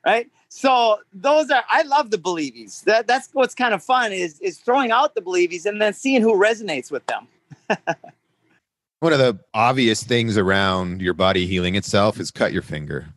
[0.04, 0.28] right?
[0.48, 2.82] So those are I love the believies.
[2.84, 6.22] That that's what's kind of fun is is throwing out the believies and then seeing
[6.22, 7.26] who resonates with them.
[9.04, 13.08] One of the obvious things around your body healing itself is cut your finger.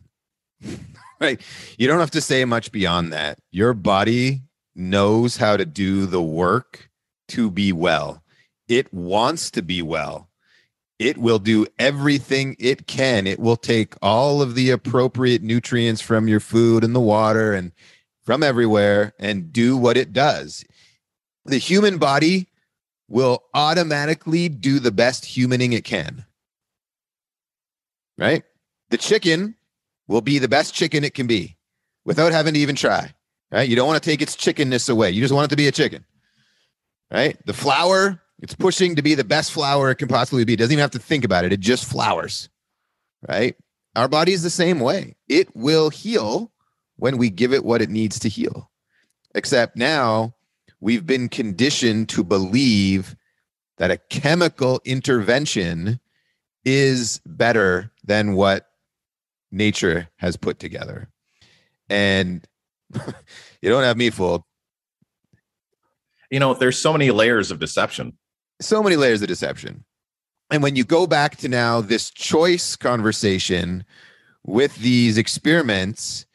[1.20, 1.40] right?
[1.78, 3.38] You don't have to say much beyond that.
[3.52, 4.42] Your body
[4.76, 6.90] knows how to do the work
[7.28, 8.22] to be well.
[8.68, 10.28] It wants to be well
[10.98, 13.26] it will do everything it can.
[13.26, 17.72] It will take all of the appropriate nutrients from your food and the water and
[18.24, 20.64] from everywhere and do what it does.
[21.44, 22.47] The human body
[23.08, 26.24] will automatically do the best humaning it can.
[28.16, 28.42] Right?
[28.90, 29.54] The chicken
[30.06, 31.56] will be the best chicken it can be
[32.04, 33.14] without having to even try.
[33.50, 33.68] Right?
[33.68, 35.10] You don't want to take its chickenness away.
[35.10, 36.04] You just want it to be a chicken.
[37.10, 37.38] Right?
[37.46, 40.52] The flour it's pushing to be the best flower it can possibly be.
[40.52, 41.52] It doesn't even have to think about it.
[41.52, 42.48] It just flowers,
[43.28, 43.56] right?
[43.96, 45.16] Our body is the same way.
[45.28, 46.52] It will heal
[46.96, 48.70] when we give it what it needs to heal.
[49.34, 50.34] Except now
[50.80, 53.16] we've been conditioned to believe
[53.78, 56.00] that a chemical intervention
[56.64, 58.66] is better than what
[59.50, 61.08] nature has put together.
[61.88, 62.46] And
[63.62, 64.42] you don't have me fooled.
[66.30, 68.18] You know, there's so many layers of deception.
[68.60, 69.84] So many layers of deception.
[70.50, 73.84] And when you go back to now this choice conversation
[74.44, 76.26] with these experiments,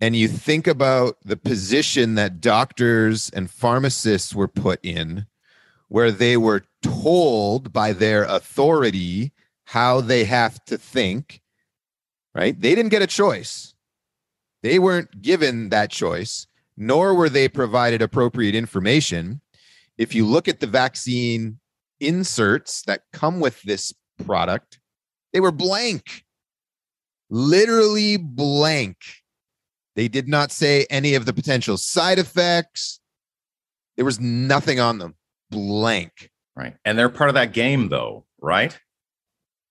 [0.00, 5.26] and you think about the position that doctors and pharmacists were put in,
[5.88, 9.32] where they were told by their authority
[9.64, 11.40] how they have to think,
[12.34, 12.58] right?
[12.60, 13.74] They didn't get a choice.
[14.62, 16.46] They weren't given that choice,
[16.76, 19.40] nor were they provided appropriate information.
[19.96, 21.58] If you look at the vaccine
[22.00, 23.92] inserts that come with this
[24.24, 24.78] product,
[25.32, 26.24] they were blank,
[27.30, 28.96] literally blank.
[29.98, 33.00] They did not say any of the potential side effects.
[33.96, 35.16] There was nothing on them,
[35.50, 36.30] blank.
[36.54, 36.76] Right.
[36.84, 38.78] And they're part of that game, though, right?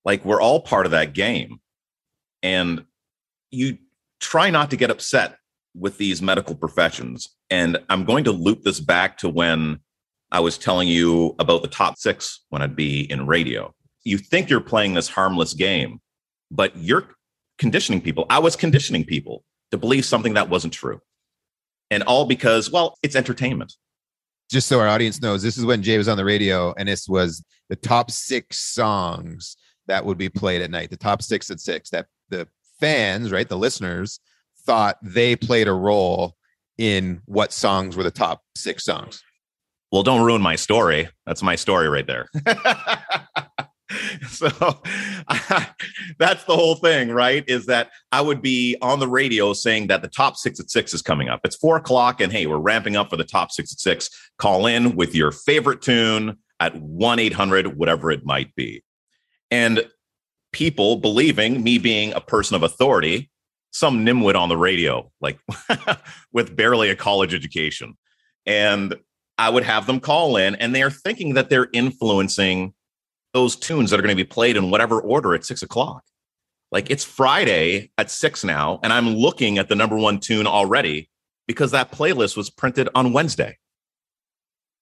[0.04, 1.62] Like we're all part of that game.
[2.44, 2.84] And
[3.52, 3.78] you
[4.20, 5.38] try not to get upset
[5.74, 7.30] with these medical professions.
[7.50, 9.80] And I'm going to loop this back to when
[10.34, 13.74] I was telling you about the top six when I'd be in radio.
[14.04, 16.02] You think you're playing this harmless game,
[16.52, 17.16] but you're
[17.58, 18.26] conditioning people.
[18.30, 21.02] I was conditioning people to believe something that wasn't true.
[21.90, 23.74] And all because, well, it's entertainment.
[24.50, 27.08] Just so our audience knows, this is when Jay was on the radio and this
[27.08, 29.58] was the top six songs
[29.88, 32.48] that would be played at night, the top six at six that the
[32.80, 34.20] fans, right, the listeners
[34.66, 36.36] thought they played a role
[36.78, 39.22] in what songs were the top six songs.
[39.92, 41.10] Well, don't ruin my story.
[41.26, 42.28] That's my story right there.
[44.28, 44.48] so
[46.20, 47.44] that's the whole thing, right?
[47.48, 50.94] Is that I would be on the radio saying that the top six at six
[50.94, 51.42] is coming up.
[51.44, 54.10] It's four o'clock, and hey, we're ramping up for the top six at six.
[54.38, 58.84] Call in with your favorite tune at 1 800, whatever it might be.
[59.52, 59.88] And
[60.52, 63.30] people believing me being a person of authority,
[63.72, 65.40] some nimwit on the radio, like
[66.32, 67.98] with barely a college education.
[68.46, 68.96] And
[69.38, 72.74] I would have them call in and they are thinking that they're influencing
[73.34, 76.04] those tunes that are going to be played in whatever order at six o'clock.
[76.72, 81.10] Like it's Friday at six now, and I'm looking at the number one tune already
[81.48, 83.58] because that playlist was printed on Wednesday.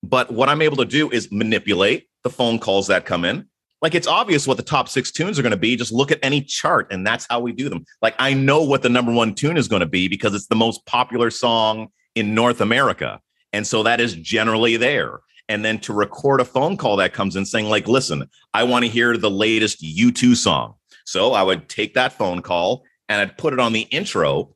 [0.02, 3.48] But what I'm able to do is manipulate the phone calls that come in.
[3.82, 5.76] Like it's obvious what the top six tunes are going to be.
[5.76, 7.86] Just look at any chart, and that's how we do them.
[8.02, 10.56] Like I know what the number one tune is going to be because it's the
[10.56, 13.20] most popular song in North America.
[13.54, 15.20] And so that is generally there.
[15.48, 18.84] And then to record a phone call that comes in saying, like, listen, I want
[18.84, 20.76] to hear the latest U2 song.
[21.06, 24.56] So I would take that phone call and I'd put it on the intro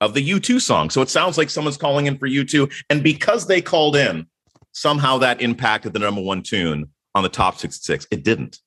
[0.00, 0.90] of the U2 song.
[0.90, 2.70] So it sounds like someone's calling in for U2.
[2.90, 4.26] And because they called in,
[4.72, 8.06] somehow that impacted the number one tune on the top 66.
[8.10, 8.58] It didn't.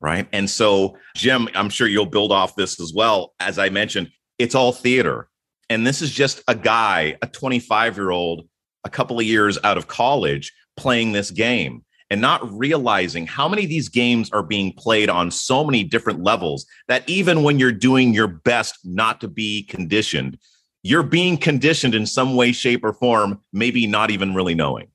[0.00, 0.28] Right.
[0.32, 3.34] And so, Jim, I'm sure you'll build off this as well.
[3.40, 5.28] As I mentioned, it's all theater.
[5.68, 8.48] And this is just a guy, a 25 year old
[8.84, 13.64] a couple of years out of college playing this game and not realizing how many
[13.64, 17.72] of these games are being played on so many different levels that even when you're
[17.72, 20.38] doing your best not to be conditioned,
[20.82, 24.88] you're being conditioned in some way, shape, or form, maybe not even really knowing.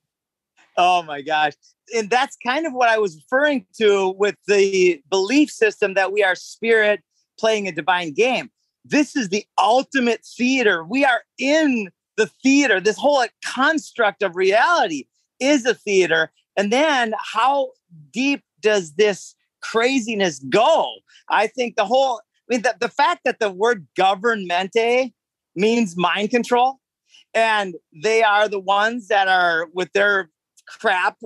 [0.76, 1.54] Oh my gosh.
[1.96, 6.24] And that's kind of what I was referring to with the belief system that we
[6.24, 7.02] are spirit
[7.38, 8.50] playing a divine game.
[8.86, 10.84] This is the ultimate theater.
[10.84, 15.06] We are in the theater, this whole construct of reality
[15.44, 16.32] is a theater.
[16.56, 17.72] And then how
[18.12, 20.90] deep does this craziness go?
[21.30, 25.14] I think the whole, I mean, the, the fact that the word governmente
[25.56, 26.80] means mind control,
[27.34, 30.30] and they are the ones that are with their
[30.68, 31.18] crap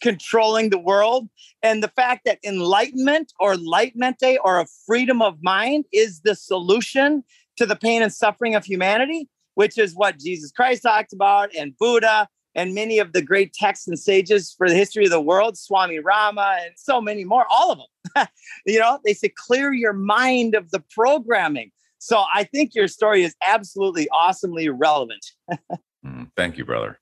[0.00, 1.28] controlling the world.
[1.62, 7.24] And the fact that enlightenment or lightmente or a freedom of mind is the solution
[7.56, 11.76] to the pain and suffering of humanity which is what Jesus Christ talked about and
[11.76, 15.56] Buddha and many of the great texts and sages for the history of the world,
[15.56, 18.26] Swami Rama and so many more, all of them.
[18.66, 21.70] you know, they say clear your mind of the programming.
[21.98, 25.24] So I think your story is absolutely awesomely relevant.
[26.04, 26.98] mm, thank you, brother.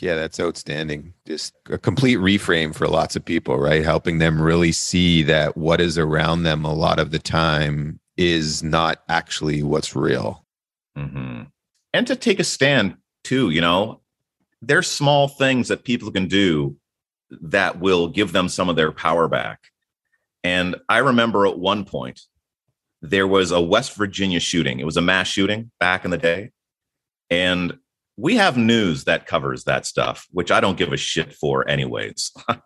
[0.00, 1.14] Yeah, that's outstanding.
[1.26, 3.84] Just a complete reframe for lots of people, right?
[3.84, 8.64] Helping them really see that what is around them a lot of the time is
[8.64, 10.44] not actually what's real.
[10.98, 11.42] Mm-hmm
[11.92, 14.00] and to take a stand too you know
[14.62, 16.76] there's small things that people can do
[17.30, 19.60] that will give them some of their power back.
[20.44, 22.20] And i remember at one point
[23.00, 24.80] there was a west virginia shooting.
[24.80, 26.50] It was a mass shooting back in the day.
[27.30, 27.78] And
[28.16, 32.32] we have news that covers that stuff which i don't give a shit for anyways.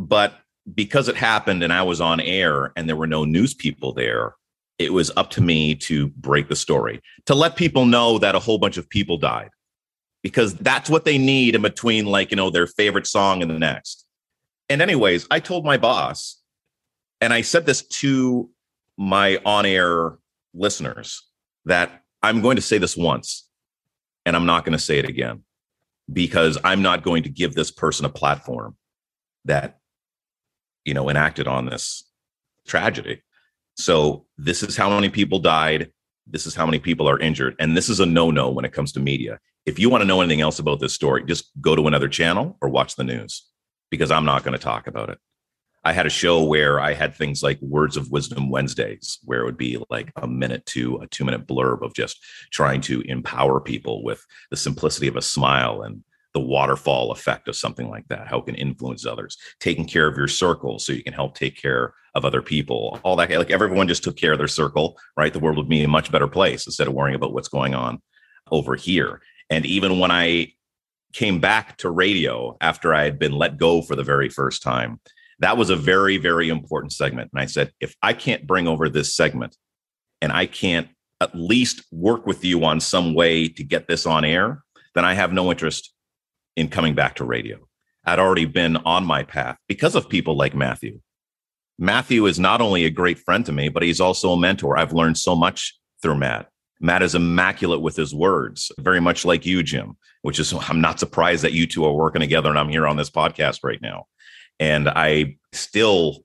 [0.00, 0.34] But
[0.72, 4.34] because it happened and I was on air and there were no news people there,
[4.78, 8.38] it was up to me to break the story, to let people know that a
[8.38, 9.50] whole bunch of people died
[10.22, 13.58] because that's what they need in between, like, you know, their favorite song and the
[13.58, 14.06] next.
[14.68, 16.40] And, anyways, I told my boss,
[17.20, 18.50] and I said this to
[18.96, 20.18] my on air
[20.54, 21.26] listeners
[21.64, 23.48] that I'm going to say this once
[24.26, 25.42] and I'm not going to say it again
[26.12, 28.76] because I'm not going to give this person a platform
[29.44, 29.78] that,
[30.84, 32.04] you know, enacted on this
[32.66, 33.22] tragedy.
[33.76, 35.92] So this is how many people died.
[36.26, 37.56] This is how many people are injured.
[37.58, 39.38] And this is a no no when it comes to media.
[39.66, 42.56] If you want to know anything else about this story, just go to another channel
[42.60, 43.46] or watch the news
[43.90, 45.18] because I'm not going to talk about it.
[45.82, 49.44] I had a show where I had things like Words of Wisdom Wednesdays, where it
[49.44, 52.18] would be like a minute to a two minute blurb of just
[52.52, 56.02] trying to empower people with the simplicity of a smile and
[56.32, 60.16] the waterfall effect of something like that, how it can influence others, taking care of
[60.16, 63.30] your circle so you can help take care of other people, all that.
[63.30, 65.32] Like everyone just took care of their circle, right?
[65.32, 68.00] The world would be a much better place instead of worrying about what's going on
[68.50, 69.22] over here.
[69.50, 70.52] And even when I
[71.12, 75.00] came back to radio after I had been let go for the very first time,
[75.40, 77.30] that was a very, very important segment.
[77.32, 79.56] And I said, if I can't bring over this segment
[80.22, 80.88] and I can't
[81.20, 84.62] at least work with you on some way to get this on air,
[84.94, 85.92] then I have no interest
[86.56, 87.58] in coming back to radio.
[88.04, 91.00] I'd already been on my path because of people like Matthew.
[91.78, 94.76] Matthew is not only a great friend to me, but he's also a mentor.
[94.76, 96.49] I've learned so much through Matt.
[96.80, 100.98] Matt is immaculate with his words, very much like you, Jim, which is, I'm not
[100.98, 104.06] surprised that you two are working together and I'm here on this podcast right now.
[104.58, 106.24] And I still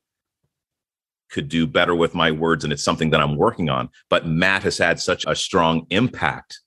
[1.30, 3.90] could do better with my words, and it's something that I'm working on.
[4.10, 6.60] But Matt has had such a strong impact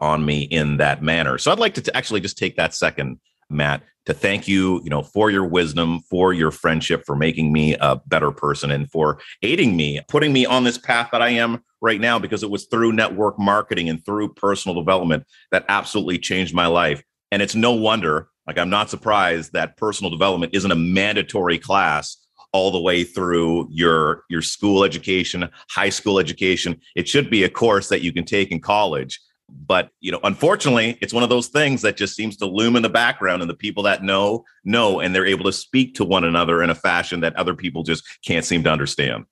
[0.00, 1.38] on me in that manner.
[1.38, 3.18] So I'd like to t- actually just take that second,
[3.50, 7.76] Matt, to thank you, you know, for your wisdom, for your friendship, for making me
[7.80, 11.62] a better person and for aiding me, putting me on this path that I am
[11.82, 16.54] right now because it was through network marketing and through personal development that absolutely changed
[16.54, 17.02] my life.
[17.30, 22.16] And it's no wonder, like I'm not surprised that personal development isn't a mandatory class
[22.52, 26.80] all the way through your your school education, high school education.
[26.94, 29.20] It should be a course that you can take in college
[29.66, 32.82] but you know unfortunately it's one of those things that just seems to loom in
[32.82, 36.24] the background and the people that know know and they're able to speak to one
[36.24, 39.24] another in a fashion that other people just can't seem to understand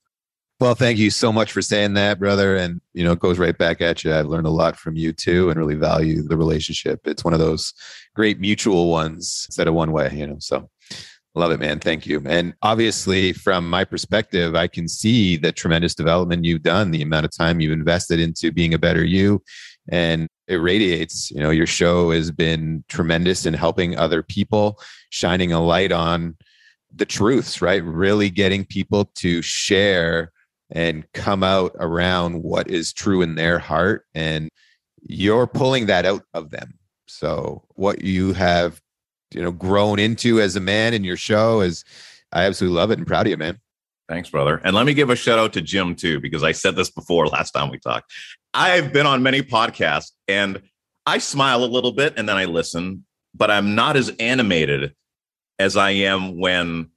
[0.61, 3.58] well thank you so much for saying that brother and you know it goes right
[3.58, 7.00] back at you i've learned a lot from you too and really value the relationship
[7.04, 7.72] it's one of those
[8.14, 10.68] great mutual ones instead of one way you know so
[11.36, 11.78] Love it, man.
[11.78, 12.20] Thank you.
[12.26, 17.24] And obviously, from my perspective, I can see the tremendous development you've done, the amount
[17.24, 19.40] of time you've invested into being a better you,
[19.88, 21.30] and it radiates.
[21.30, 24.80] You know, your show has been tremendous in helping other people,
[25.11, 26.36] shining a light on
[26.92, 27.84] the truths, right?
[27.84, 30.32] Really getting people to share
[30.71, 34.07] and come out around what is true in their heart.
[34.14, 34.49] And
[35.03, 36.75] you're pulling that out of them.
[37.07, 38.81] So, what you have,
[39.35, 41.85] you know, grown into as a man in your show is,
[42.33, 43.59] I absolutely love it and proud of you, man.
[44.09, 44.61] Thanks, brother.
[44.64, 47.27] And let me give a shout out to Jim too, because I said this before
[47.27, 48.12] last time we talked.
[48.53, 50.62] I've been on many podcasts and
[51.07, 53.05] I smile a little bit and then I listen,
[53.35, 54.95] but I'm not as animated
[55.61, 56.91] as I am when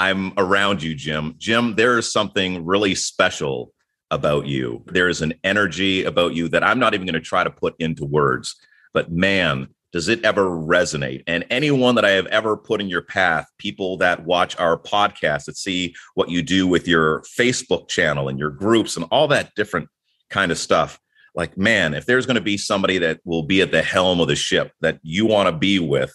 [0.00, 1.34] I'm around you, Jim.
[1.36, 3.74] Jim, there is something really special
[4.10, 4.82] about you.
[4.86, 7.74] There is an energy about you that I'm not even going to try to put
[7.78, 8.56] into words.
[8.94, 11.22] But man, does it ever resonate?
[11.26, 15.44] And anyone that I have ever put in your path, people that watch our podcast,
[15.44, 19.54] that see what you do with your Facebook channel and your groups and all that
[19.54, 19.90] different
[20.30, 20.98] kind of stuff.
[21.34, 24.28] Like, man, if there's going to be somebody that will be at the helm of
[24.28, 26.14] the ship that you want to be with,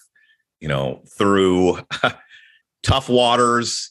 [0.58, 1.78] you know, through
[2.86, 3.90] tough waters,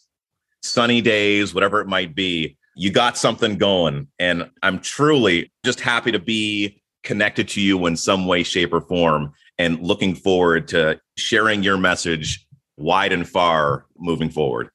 [0.64, 4.08] sunny days, whatever it might be, you got something going.
[4.20, 8.80] And I'm truly just happy to be connected to you in some way, shape, or
[8.80, 14.70] form, and looking forward to sharing your message wide and far moving forward.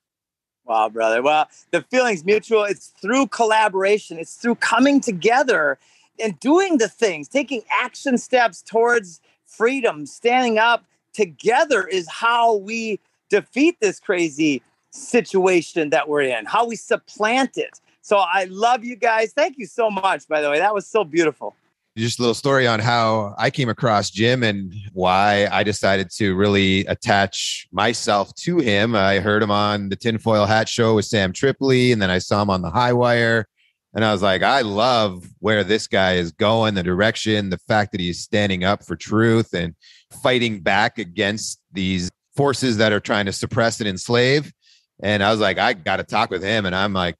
[0.66, 1.22] Wow, brother.
[1.22, 2.64] Well, the feeling's mutual.
[2.64, 5.78] It's through collaboration, it's through coming together
[6.22, 13.00] and doing the things, taking action steps towards freedom, standing up together is how we
[13.30, 17.80] defeat this crazy situation that we're in, how we supplant it.
[18.02, 19.32] So I love you guys.
[19.32, 20.58] Thank you so much, by the way.
[20.58, 21.54] That was so beautiful
[21.96, 26.34] just a little story on how I came across Jim and why I decided to
[26.34, 28.94] really attach myself to him.
[28.94, 32.42] I heard him on the Tinfoil Hat Show with Sam Tripoli, and then I saw
[32.42, 33.46] him on the High Wire.
[33.92, 37.90] And I was like, I love where this guy is going, the direction, the fact
[37.90, 39.74] that he's standing up for truth and
[40.22, 44.52] fighting back against these forces that are trying to suppress and enslave.
[45.02, 46.66] And I was like, I got to talk with him.
[46.66, 47.16] And I'm like,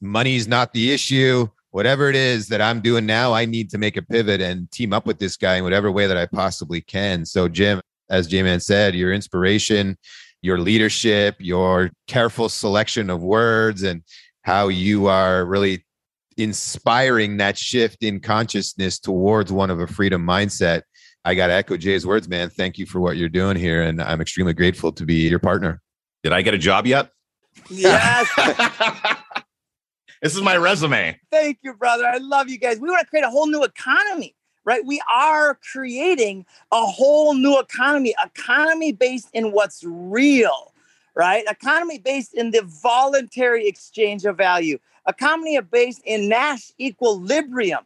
[0.00, 1.48] money's not the issue.
[1.70, 4.92] Whatever it is that I'm doing now, I need to make a pivot and team
[4.92, 7.24] up with this guy in whatever way that I possibly can.
[7.24, 9.98] So, Jim, as J Man said, your inspiration,
[10.40, 14.02] your leadership, your careful selection of words, and
[14.42, 15.84] how you are really
[16.36, 20.82] inspiring that shift in consciousness towards one of a freedom mindset.
[21.24, 22.50] I got to echo Jay's words, man.
[22.50, 23.82] Thank you for what you're doing here.
[23.82, 25.80] And I'm extremely grateful to be your partner.
[26.22, 27.10] Did I get a job yet?
[27.70, 28.28] Yes.
[30.22, 31.18] this is my resume.
[31.30, 32.06] Thank you, brother.
[32.06, 32.78] I love you guys.
[32.78, 34.84] We want to create a whole new economy, right?
[34.84, 40.74] We are creating a whole new economy, economy based in what's real,
[41.14, 41.44] right?
[41.48, 47.84] Economy based in the voluntary exchange of value, economy based in Nash equilibrium,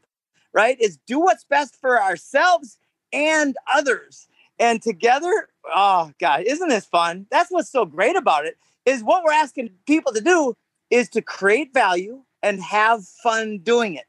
[0.53, 0.81] right?
[0.81, 2.79] Is do what's best for ourselves
[3.13, 4.27] and others.
[4.59, 7.27] And together, oh God, isn't this fun?
[7.31, 8.57] That's what's so great about it.
[8.85, 10.57] Is what we're asking people to do
[10.91, 14.07] is to create value and have fun doing it.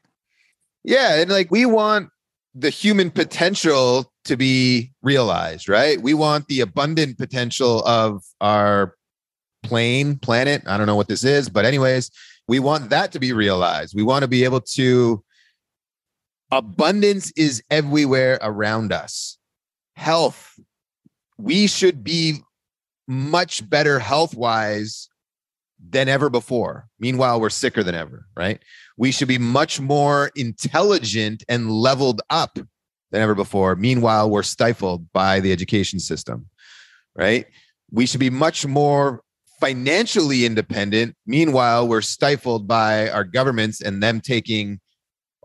[0.82, 1.20] Yeah.
[1.20, 2.10] And like we want
[2.54, 6.00] the human potential to be realized, right?
[6.00, 8.96] We want the abundant potential of our
[9.62, 10.62] plane, planet.
[10.66, 12.10] I don't know what this is, but, anyways,
[12.48, 13.94] we want that to be realized.
[13.94, 15.22] We want to be able to,
[16.50, 19.38] abundance is everywhere around us.
[19.94, 20.58] Health,
[21.38, 22.40] we should be
[23.06, 25.08] much better health wise
[25.88, 26.88] than ever before.
[26.98, 28.60] Meanwhile, we're sicker than ever, right?
[28.96, 32.58] We should be much more intelligent and leveled up
[33.10, 33.76] than ever before.
[33.76, 36.46] Meanwhile, we're stifled by the education system,
[37.16, 37.46] right?
[37.90, 39.22] We should be much more
[39.58, 41.16] financially independent.
[41.26, 44.80] Meanwhile, we're stifled by our governments and them taking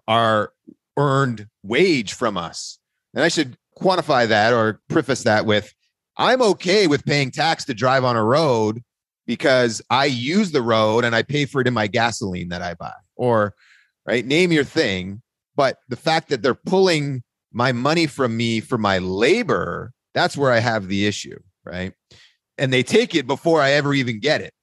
[0.08, 0.51] our
[0.98, 2.80] earned wage from us.
[3.14, 5.74] And I should quantify that or preface that with
[6.18, 8.82] I'm okay with paying tax to drive on a road
[9.28, 12.74] because I use the road and I pay for it in my gasoline that I
[12.74, 12.93] buy.
[13.16, 13.54] Or,
[14.06, 15.22] right, name your thing.
[15.56, 20.52] But the fact that they're pulling my money from me for my labor, that's where
[20.52, 21.93] I have the issue, right?
[22.58, 24.54] And they take it before I ever even get it.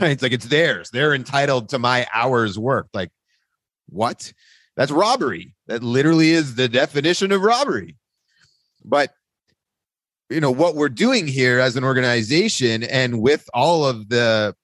[0.00, 0.02] Right?
[0.12, 0.90] It's like it's theirs.
[0.90, 2.94] They're entitled to my hours worked.
[2.94, 3.10] Like,
[3.88, 4.32] what?
[4.76, 5.54] That's robbery.
[5.66, 7.96] That literally is the definition of robbery.
[8.84, 9.12] But
[10.30, 14.54] you know what we're doing here as an organization and with all of the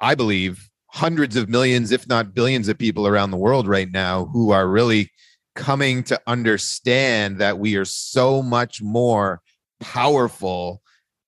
[0.00, 4.26] i believe hundreds of millions if not billions of people around the world right now
[4.26, 5.10] who are really
[5.54, 9.40] coming to understand that we are so much more
[9.80, 10.82] powerful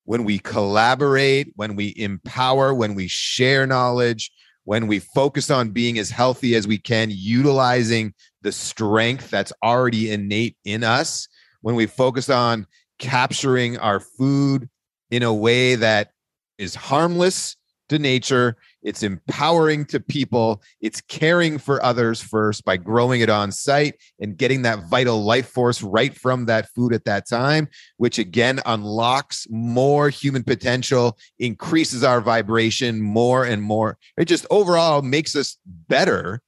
[0.05, 4.31] when we collaborate when we empower when we share knowledge
[4.69, 8.13] when we focus on being as healthy as we can utilizing
[8.43, 11.27] the strength that's already innate in us
[11.63, 12.67] when we focus on
[12.99, 14.69] capturing our food
[15.11, 16.11] in a way that
[16.59, 17.57] is harmless
[17.89, 18.59] to nature.
[18.89, 20.63] It's empowering to people.
[20.81, 25.51] It's caring for others first by growing it on site and getting that vital life
[25.51, 27.69] force right from that food at that time,
[27.99, 33.99] which again unlocks more human potential, increases our vibration more and more.
[34.17, 36.41] It just overall makes us better.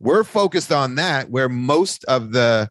[0.00, 2.68] We're focused on that where most of the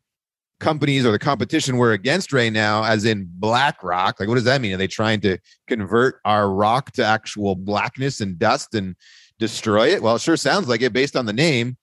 [0.66, 4.20] companies or the competition we're against right now, as in BlackRock.
[4.20, 4.74] Like, what does that mean?
[4.74, 5.38] Are they trying to
[5.68, 8.96] convert our rock to actual blackness and dust and
[9.38, 10.02] destroy it?
[10.02, 11.78] Well, it sure sounds like it based on the name.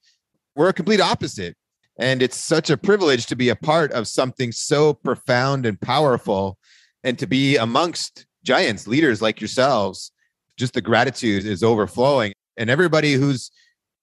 [0.57, 1.57] We're a complete opposite.
[1.97, 6.59] And it's such a privilege to be a part of something so profound and powerful
[7.05, 10.11] and to be amongst giants, leaders like yourselves.
[10.57, 12.33] Just the gratitude is overflowing.
[12.57, 13.53] And everybody who's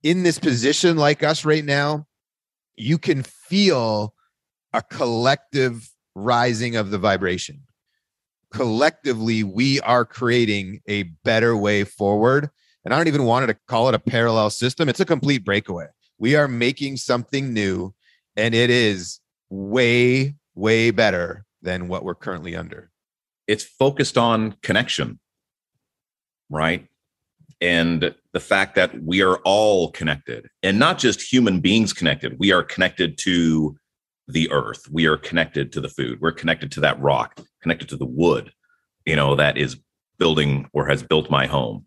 [0.04, 2.06] in this position like us right now,
[2.78, 4.14] you can feel
[4.74, 7.62] a collective rising of the vibration.
[8.52, 12.50] Collectively, we are creating a better way forward.
[12.84, 15.88] And I don't even want to call it a parallel system, it's a complete breakaway.
[16.18, 17.94] We are making something new,
[18.36, 22.90] and it is way, way better than what we're currently under.
[23.48, 25.20] It's focused on connection,
[26.50, 26.88] right?
[27.62, 32.52] And the fact that we are all connected and not just human beings connected, we
[32.52, 33.76] are connected to
[34.30, 34.88] the earth.
[34.92, 36.22] We are connected to the food.
[36.22, 38.52] We're connected to that rock, connected to the wood,
[39.06, 39.80] you know, that is
[40.18, 41.86] building or has built my home.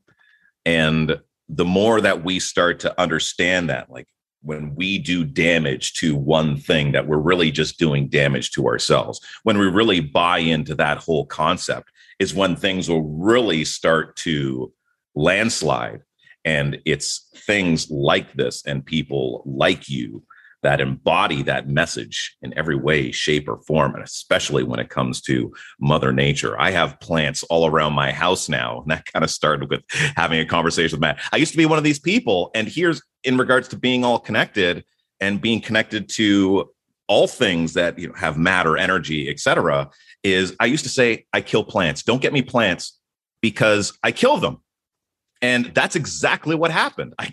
[0.66, 4.09] And the more that we start to understand that, like
[4.43, 9.20] when we do damage to one thing, that we're really just doing damage to ourselves.
[9.45, 14.72] When we really buy into that whole concept, is when things will really start to
[15.14, 16.01] landslide.
[16.45, 20.24] And it's things like this and people like you
[20.63, 25.21] that embody that message in every way, shape, or form, and especially when it comes
[25.23, 26.59] to Mother Nature.
[26.61, 29.83] I have plants all around my house now, and that kind of started with
[30.17, 31.21] having a conversation with Matt.
[31.33, 34.19] I used to be one of these people, and here's in regards to being all
[34.19, 34.85] connected
[35.21, 36.71] and being connected to
[37.09, 39.91] all things that you know have matter, energy, etc.
[40.23, 42.03] Is I used to say I kill plants.
[42.03, 42.99] Don't get me plants
[43.41, 44.59] because I kill them.
[45.43, 47.15] And that's exactly what happened.
[47.19, 47.27] I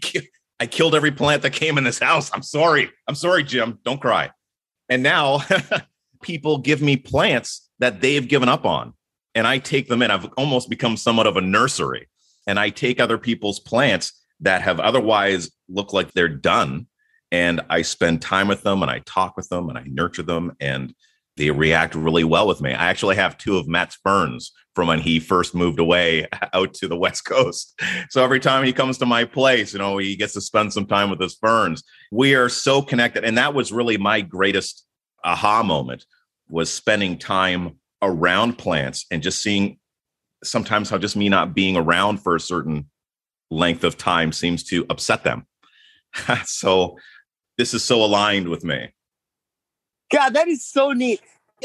[0.59, 2.29] I killed every plant that came in this house.
[2.33, 2.89] I'm sorry.
[3.07, 3.79] I'm sorry, Jim.
[3.85, 4.31] Don't cry.
[4.89, 5.41] And now
[6.21, 8.93] people give me plants that they've given up on.
[9.35, 10.11] And I take them in.
[10.11, 12.09] I've almost become somewhat of a nursery.
[12.45, 16.87] And I take other people's plants that have otherwise looked like they're done.
[17.31, 20.55] And I spend time with them and I talk with them and I nurture them.
[20.59, 20.93] And
[21.39, 22.73] they react really well with me.
[22.73, 26.87] I actually have two of Matt's ferns from when he first moved away out to
[26.87, 27.79] the West Coast.
[28.09, 30.85] So every time he comes to my place, you know, he gets to spend some
[30.85, 31.81] time with his ferns.
[32.11, 33.23] We are so connected.
[33.23, 34.85] And that was really my greatest
[35.23, 36.05] aha moment
[36.49, 39.79] was spending time around plants and just seeing
[40.43, 42.89] sometimes how just me not being around for a certain
[43.49, 45.45] length of time seems to upset them.
[46.45, 46.97] so
[47.57, 48.89] this is so aligned with me.
[50.09, 51.21] God, that is so neat.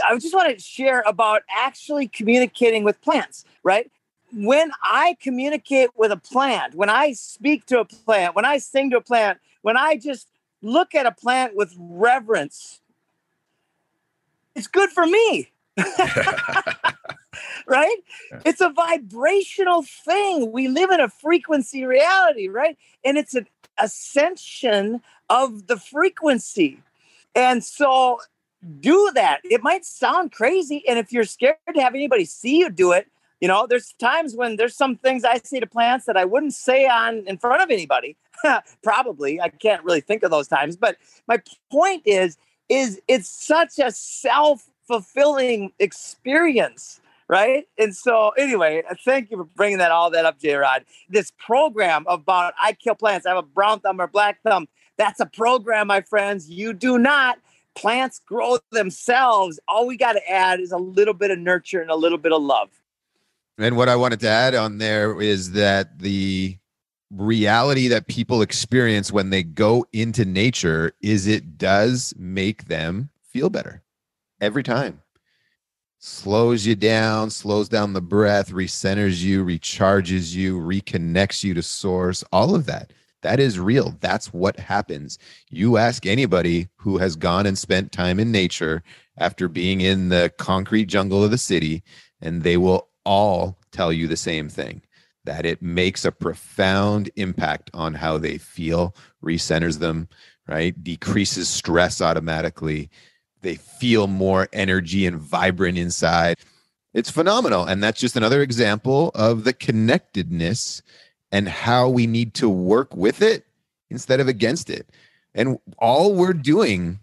[0.06, 3.90] I just want to share about actually communicating with plants, right?
[4.32, 8.90] When I communicate with a plant, when I speak to a plant, when I sing
[8.90, 10.28] to a plant, when I just
[10.62, 12.80] look at a plant with reverence,
[14.54, 15.50] it's good for me.
[17.66, 17.96] right?
[18.44, 20.52] It's a vibrational thing.
[20.52, 22.76] We live in a frequency reality, right?
[23.04, 23.46] And it's an
[23.78, 26.80] ascension of the frequency.
[27.34, 28.20] And so
[28.80, 29.40] do that.
[29.44, 30.86] It might sound crazy.
[30.88, 33.08] And if you're scared to have anybody see you do it,
[33.40, 36.54] you know, there's times when there's some things I say to plants that I wouldn't
[36.54, 38.16] say on in front of anybody.
[38.82, 39.40] Probably.
[39.40, 40.76] I can't really think of those times.
[40.76, 40.96] But
[41.26, 42.38] my point is,
[42.68, 47.66] is it's such a self-fulfilling experience right?
[47.78, 50.84] And so, anyway, thank you for bringing that all that up, J Rod.
[51.08, 53.26] This program about I kill plants.
[53.26, 54.68] I have a brown thumb or black thumb.
[54.96, 56.50] That's a program, my friends.
[56.50, 57.38] You do not
[57.74, 59.58] plants grow themselves.
[59.68, 62.32] All we got to add is a little bit of nurture and a little bit
[62.32, 62.70] of love.
[63.58, 66.58] And what I wanted to add on there is that the
[67.10, 73.50] reality that people experience when they go into nature is it does make them feel
[73.50, 73.82] better
[74.40, 75.00] every time.
[75.98, 82.22] Slows you down, slows down the breath, recenters you, recharges you, reconnects you to source,
[82.30, 82.92] all of that.
[83.24, 83.96] That is real.
[84.00, 85.18] That's what happens.
[85.48, 88.82] You ask anybody who has gone and spent time in nature
[89.16, 91.82] after being in the concrete jungle of the city,
[92.20, 94.82] and they will all tell you the same thing
[95.24, 98.94] that it makes a profound impact on how they feel,
[99.24, 100.06] recenters them,
[100.46, 100.84] right?
[100.84, 102.90] Decreases stress automatically.
[103.40, 106.36] They feel more energy and vibrant inside.
[106.92, 107.64] It's phenomenal.
[107.64, 110.82] And that's just another example of the connectedness
[111.34, 113.44] and how we need to work with it
[113.90, 114.88] instead of against it.
[115.34, 117.00] And all we're doing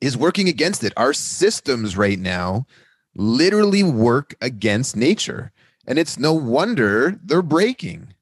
[0.00, 0.92] is working against it.
[0.96, 2.66] Our systems right now
[3.14, 5.52] literally work against nature.
[5.86, 8.14] And it's no wonder they're breaking.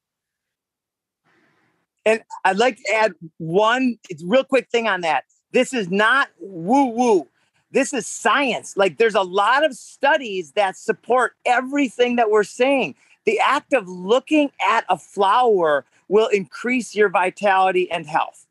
[2.04, 5.24] And I'd like to add one real quick thing on that.
[5.52, 7.26] This is not woo woo.
[7.70, 8.76] This is science.
[8.76, 12.94] Like there's a lot of studies that support everything that we're saying
[13.26, 18.46] the act of looking at a flower will increase your vitality and health.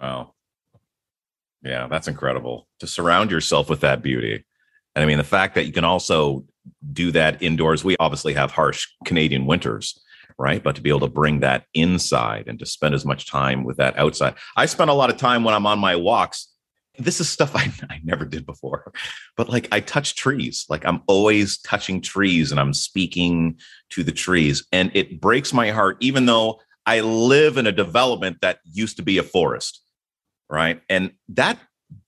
[0.00, 0.34] Wow.
[1.62, 4.44] Yeah, that's incredible to surround yourself with that beauty.
[4.94, 6.44] And I mean, the fact that you can also
[6.92, 10.00] do that indoors, we obviously have harsh Canadian winters,
[10.38, 10.62] right?
[10.62, 13.76] But to be able to bring that inside and to spend as much time with
[13.76, 14.34] that outside.
[14.56, 16.48] I spend a lot of time when I'm on my walks
[17.04, 18.92] this is stuff I, I never did before
[19.36, 20.66] but like i touch trees.
[20.68, 23.58] Like i'm always touching trees and i'm speaking
[23.90, 28.38] to the trees and it breaks my heart even though i live in a development
[28.40, 29.82] that used to be a forest
[30.50, 30.82] right?
[30.88, 31.58] And that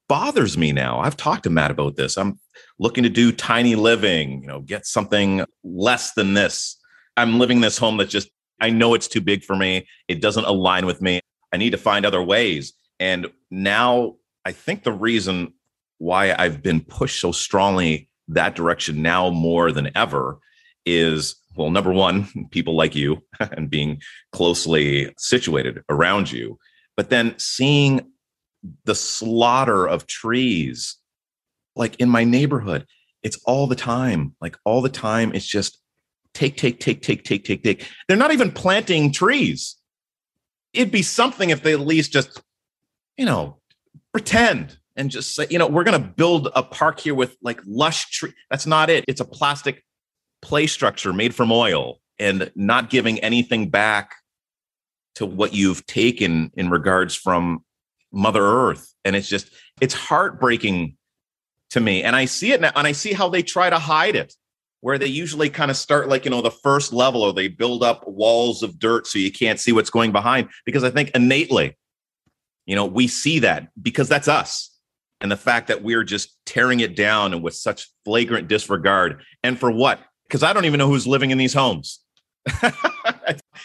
[0.09, 0.99] bothers me now.
[0.99, 2.18] I've talked to matt about this.
[2.18, 2.38] I'm
[2.78, 6.76] looking to do tiny living you know get something less than this.
[7.16, 8.28] I'm living this home that's just
[8.61, 9.86] i know it's too big for me.
[10.09, 11.20] It doesn't align with me.
[11.53, 12.74] I need to find other ways.
[13.01, 15.55] And now I think the reason
[15.99, 20.38] why I've been pushed so strongly that direction now more than ever
[20.84, 24.01] is well, number one, people like you and being
[24.32, 26.59] closely situated around you,
[26.97, 28.12] but then seeing
[28.84, 30.97] the slaughter of trees
[31.74, 32.86] like in my neighborhood,
[33.22, 34.34] it's all the time.
[34.40, 35.78] Like all the time, it's just
[36.34, 37.88] take, take, take, take, take, take, take.
[38.07, 39.76] They're not even planting trees.
[40.72, 42.43] It'd be something if they at least just,
[43.16, 43.59] you know,
[44.13, 47.61] pretend and just say, you know, we're going to build a park here with like
[47.67, 48.33] lush tree.
[48.51, 49.05] That's not it.
[49.09, 49.85] It's a plastic
[50.43, 54.15] play structure made from oil and not giving anything back
[55.15, 57.65] to what you've taken in regards from
[58.13, 58.93] Mother Earth.
[59.05, 59.51] And it's just,
[59.81, 60.97] it's heartbreaking
[61.71, 62.03] to me.
[62.03, 64.35] And I see it now, and I see how they try to hide it,
[64.81, 67.83] where they usually kind of start like, you know, the first level or they build
[67.83, 70.49] up walls of dirt so you can't see what's going behind.
[70.67, 71.77] Because I think innately,
[72.67, 74.71] you know, we see that because that's us.
[75.21, 79.23] And the fact that we're just tearing it down and with such flagrant disregard.
[79.43, 80.01] And for what?
[80.25, 82.01] Because I don't even know who's living in these homes.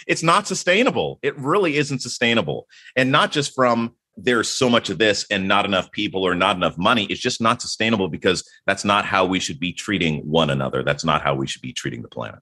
[0.08, 1.20] it's not sustainable.
[1.24, 2.68] It really isn't sustainable.
[2.96, 6.56] And not just from there's so much of this and not enough people or not
[6.56, 7.06] enough money.
[7.06, 10.84] It's just not sustainable because that's not how we should be treating one another.
[10.84, 12.40] That's not how we should be treating the planet.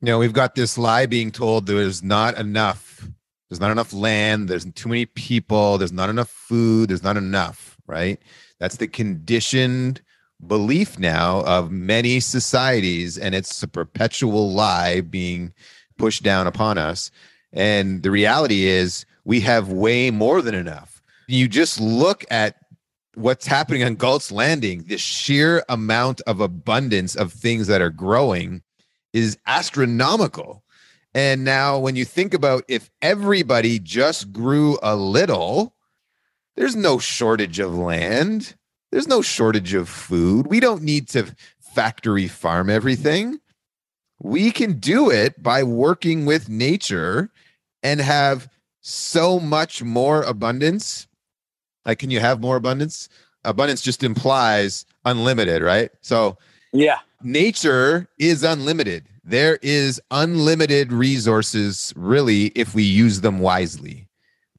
[0.00, 3.06] You know, we've got this lie being told there's not enough.
[3.52, 4.48] There's not enough land.
[4.48, 5.76] There's too many people.
[5.76, 6.88] There's not enough food.
[6.88, 8.18] There's not enough, right?
[8.58, 10.00] That's the conditioned
[10.46, 13.18] belief now of many societies.
[13.18, 15.52] And it's a perpetual lie being
[15.98, 17.10] pushed down upon us.
[17.52, 21.02] And the reality is, we have way more than enough.
[21.28, 22.56] You just look at
[23.16, 28.62] what's happening on Galt's Landing, the sheer amount of abundance of things that are growing
[29.12, 30.62] is astronomical.
[31.14, 35.74] And now, when you think about if everybody just grew a little,
[36.56, 38.54] there's no shortage of land,
[38.90, 40.46] there's no shortage of food.
[40.46, 43.40] We don't need to factory farm everything.
[44.20, 47.30] We can do it by working with nature
[47.82, 48.48] and have
[48.80, 51.08] so much more abundance.
[51.84, 53.08] Like, can you have more abundance?
[53.44, 55.90] Abundance just implies unlimited, right?
[56.00, 56.38] So,
[56.72, 59.06] yeah, nature is unlimited.
[59.24, 64.08] There is unlimited resources, really, if we use them wisely.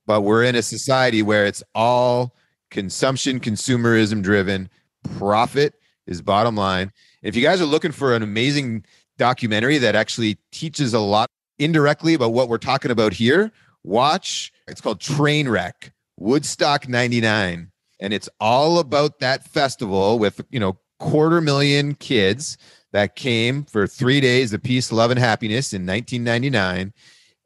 [0.05, 2.35] But we're in a society where it's all
[2.71, 4.69] consumption, consumerism driven.
[5.17, 5.73] Profit
[6.07, 6.91] is bottom line.
[7.21, 8.85] If you guys are looking for an amazing
[9.17, 13.51] documentary that actually teaches a lot indirectly about what we're talking about here,
[13.83, 14.51] watch.
[14.67, 17.69] It's called Trainwreck Woodstock 99.
[17.99, 22.57] And it's all about that festival with, you know, quarter million kids
[22.93, 26.93] that came for three days of peace, love, and happiness in 1999,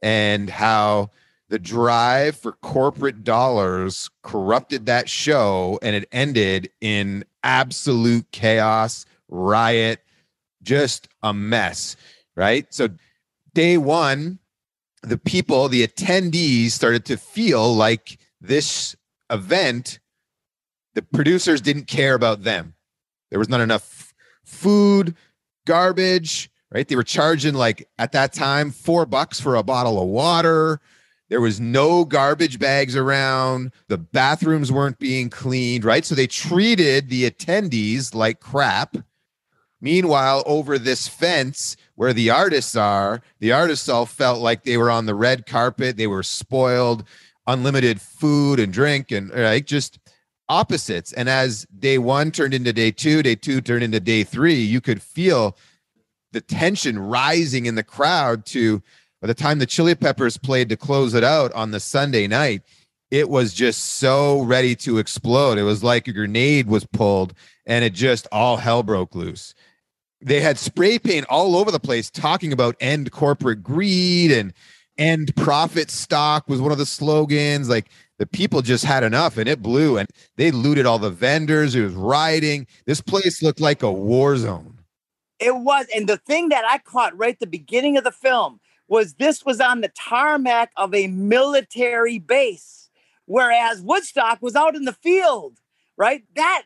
[0.04, 1.10] and how
[1.50, 10.02] the drive for corporate dollars corrupted that show and it ended in absolute chaos, riot,
[10.62, 11.96] just a mess.
[12.36, 12.72] Right.
[12.72, 12.90] So,
[13.54, 14.40] day one,
[15.02, 18.96] the people, the attendees started to feel like this
[19.32, 20.00] event,
[20.94, 22.76] the producers didn't care about them.
[23.32, 25.16] There was not enough food,
[25.68, 26.88] garbage, right?
[26.88, 30.80] They were charging like at that time four bucks for a bottle of water.
[31.30, 33.74] There was no garbage bags around.
[33.90, 36.06] The bathrooms weren't being cleaned, right?
[36.06, 38.98] So they treated the attendees like crap.
[39.80, 44.90] Meanwhile, over this fence, where the artists are, the artists all felt like they were
[44.90, 45.98] on the red carpet.
[45.98, 47.04] They were spoiled,
[47.46, 50.00] unlimited food and drink, and like just
[50.50, 51.14] opposites.
[51.14, 54.82] And as day one turned into day two, day two turned into day three, you
[54.82, 55.58] could feel
[56.32, 58.82] the tension rising in the crowd to
[59.22, 62.62] by the time the chili peppers played to close it out on the sunday night
[63.12, 65.58] it was just so ready to explode.
[65.58, 67.34] It was like a grenade was pulled
[67.66, 69.54] and it just all hell broke loose.
[70.20, 74.54] They had spray paint all over the place talking about end corporate greed and
[74.98, 77.70] end profit stock was one of the slogans.
[77.70, 81.76] Like the people just had enough and it blew and they looted all the vendors
[81.76, 84.78] it was rioting this place looked like a war zone
[85.40, 88.60] it was and the thing that i caught right at the beginning of the film
[88.88, 92.90] was this was on the tarmac of a military base
[93.26, 95.60] whereas woodstock was out in the field
[95.98, 96.64] right that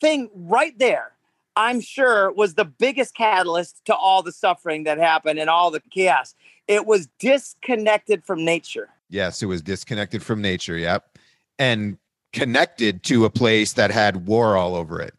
[0.00, 1.12] thing right there
[1.58, 5.82] I'm sure was the biggest catalyst to all the suffering that happened and all the
[5.90, 6.36] chaos.
[6.68, 8.90] It was disconnected from nature.
[9.08, 10.76] Yes, it was disconnected from nature.
[10.76, 11.18] Yep.
[11.58, 11.98] And
[12.32, 15.14] connected to a place that had war all over it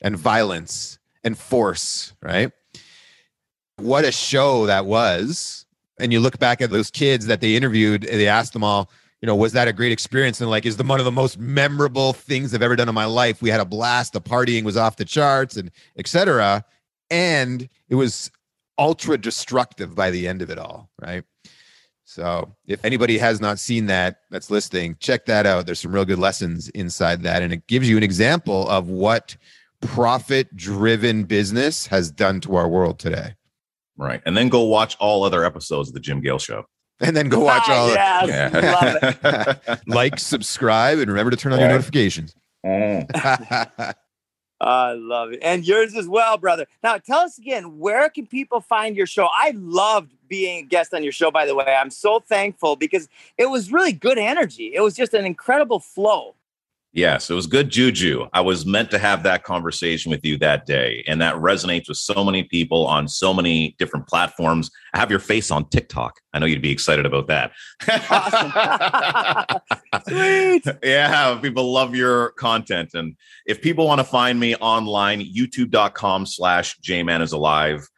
[0.00, 2.52] and violence and force, right?
[3.76, 5.66] What a show that was.
[5.98, 8.90] And you look back at those kids that they interviewed, they asked them all,
[9.20, 10.40] you know, was that a great experience?
[10.40, 13.06] And like, is the one of the most memorable things I've ever done in my
[13.06, 13.40] life?
[13.40, 14.12] We had a blast.
[14.12, 16.64] The partying was off the charts and etc.
[17.10, 18.30] And it was
[18.78, 21.24] ultra destructive by the end of it all, right?
[22.14, 25.66] So if anybody has not seen that that's listening, check that out.
[25.66, 27.42] There's some real good lessons inside that.
[27.42, 29.36] And it gives you an example of what
[29.80, 33.34] profit driven business has done to our world today.
[33.96, 34.22] Right.
[34.26, 36.66] And then go watch all other episodes of the Jim Gale show.
[37.00, 39.80] and then go watch ah, all the yes, love it.
[39.88, 41.74] like, subscribe, and remember to turn on your Yeah.
[41.74, 42.32] notifications.
[42.64, 43.94] Mm.
[44.64, 45.40] I love it.
[45.42, 46.66] And yours as well, brother.
[46.82, 49.28] Now, tell us again, where can people find your show?
[49.32, 51.76] I loved being a guest on your show, by the way.
[51.78, 54.72] I'm so thankful because it was really good energy.
[54.74, 56.34] It was just an incredible flow.
[56.94, 58.28] Yes, it was good juju.
[58.32, 61.96] I was meant to have that conversation with you that day, and that resonates with
[61.96, 64.70] so many people on so many different platforms.
[64.94, 66.20] I have your face on TikTok.
[66.32, 67.50] I know you'd be excited about that.
[70.08, 70.68] Sweet.
[70.84, 72.90] yeah, people love your content.
[72.94, 77.88] And if people want to find me online, youtube.com slash jman is alive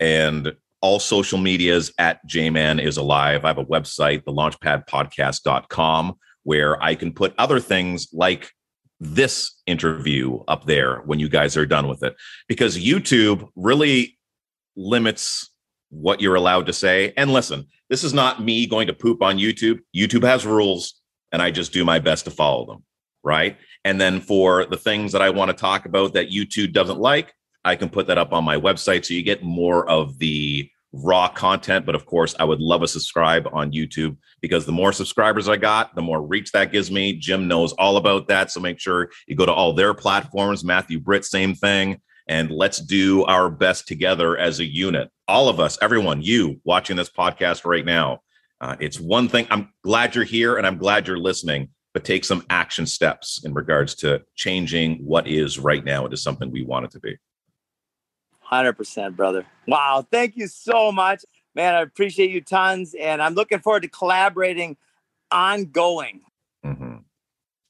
[0.00, 3.44] and all social medias at jman is alive.
[3.44, 6.18] I have a website, the launchpadpodcast.com,
[6.50, 8.50] where I can put other things like
[8.98, 12.16] this interview up there when you guys are done with it.
[12.48, 14.18] Because YouTube really
[14.74, 15.48] limits
[15.90, 17.12] what you're allowed to say.
[17.16, 19.78] And listen, this is not me going to poop on YouTube.
[19.96, 22.84] YouTube has rules and I just do my best to follow them.
[23.22, 23.56] Right.
[23.84, 27.32] And then for the things that I want to talk about that YouTube doesn't like,
[27.64, 31.28] I can put that up on my website so you get more of the raw
[31.28, 31.86] content.
[31.86, 35.56] But of course, I would love a subscribe on YouTube because the more subscribers I
[35.56, 37.12] got, the more reach that gives me.
[37.12, 38.50] Jim knows all about that.
[38.50, 40.64] So make sure you go to all their platforms.
[40.64, 42.00] Matthew Britt, same thing.
[42.28, 45.10] And let's do our best together as a unit.
[45.26, 48.20] All of us, everyone, you watching this podcast right now.
[48.60, 49.46] Uh, it's one thing.
[49.50, 53.54] I'm glad you're here and I'm glad you're listening, but take some action steps in
[53.54, 57.16] regards to changing what is right now into something we want it to be.
[58.50, 59.46] 100%, brother.
[59.66, 60.06] Wow.
[60.10, 61.24] Thank you so much.
[61.54, 62.94] Man, I appreciate you tons.
[62.98, 64.76] And I'm looking forward to collaborating
[65.30, 66.22] ongoing.
[66.64, 66.96] hmm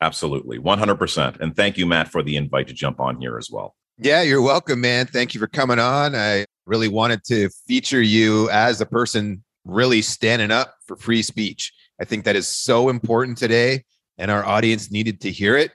[0.02, 0.58] Absolutely.
[0.58, 1.40] 100%.
[1.40, 3.76] And thank you, Matt, for the invite to jump on here as well.
[3.98, 5.06] Yeah, you're welcome, man.
[5.06, 6.14] Thank you for coming on.
[6.14, 11.70] I really wanted to feature you as a person really standing up for free speech.
[12.00, 13.84] I think that is so important today,
[14.16, 15.72] and our audience needed to hear it.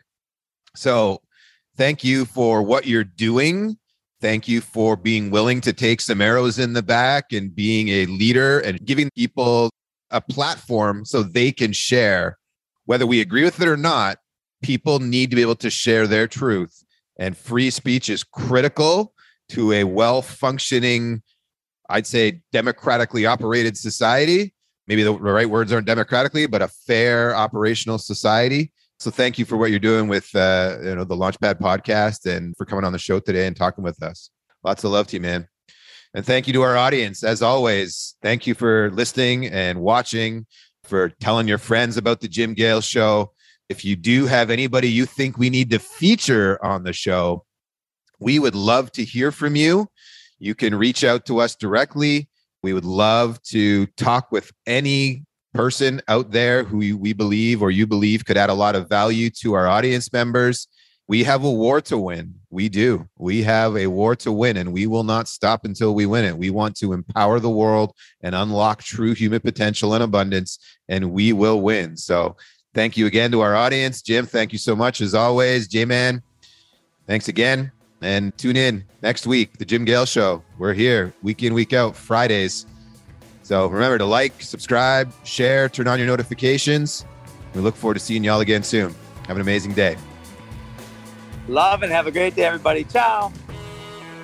[0.76, 1.22] So,
[1.78, 3.78] thank you for what you're doing.
[4.22, 8.06] Thank you for being willing to take some arrows in the back and being a
[8.06, 9.70] leader and giving people
[10.10, 12.38] a platform so they can share.
[12.86, 14.20] Whether we agree with it or not,
[14.64, 16.84] people need to be able to share their truth.
[17.18, 19.14] And free speech is critical
[19.50, 21.22] to a well functioning
[21.90, 24.54] i'd say democratically operated society.
[24.88, 29.58] Maybe the right words aren't democratically but a fair operational society so thank you for
[29.58, 33.00] what you're doing with uh, you know the launchpad podcast and for coming on the
[33.00, 34.30] show today and talking with us
[34.64, 35.48] lots of love to you man
[36.14, 40.46] and thank you to our audience as always thank you for listening and watching
[40.84, 43.32] for telling your friends about the jim gale show
[43.70, 47.46] if you do have anybody you think we need to feature on the show,
[48.20, 49.88] we would love to hear from you.
[50.40, 52.30] You can reach out to us directly.
[52.62, 55.26] We would love to talk with any
[55.56, 59.30] person out there who we believe or you believe could add a lot of value
[59.42, 60.68] to our audience members.
[61.08, 62.36] We have a war to win.
[62.50, 63.08] We do.
[63.18, 66.38] We have a war to win, and we will not stop until we win it.
[66.38, 70.58] We want to empower the world and unlock true human potential and abundance,
[70.90, 71.96] and we will win.
[71.96, 72.36] So,
[72.76, 74.02] Thank you again to our audience.
[74.02, 75.70] Jim, thank you so much as always.
[75.70, 76.22] J Man,
[77.08, 77.72] thanks again.
[78.02, 80.44] And tune in next week, The Jim Gale Show.
[80.58, 82.66] We're here week in, week out, Fridays.
[83.46, 87.06] So remember to like, subscribe, share, turn on your notifications.
[87.54, 88.96] We look forward to seeing y'all again soon.
[89.28, 89.98] Have an amazing day.
[91.48, 92.86] Love and have a great day, everybody.
[92.86, 93.32] Ciao.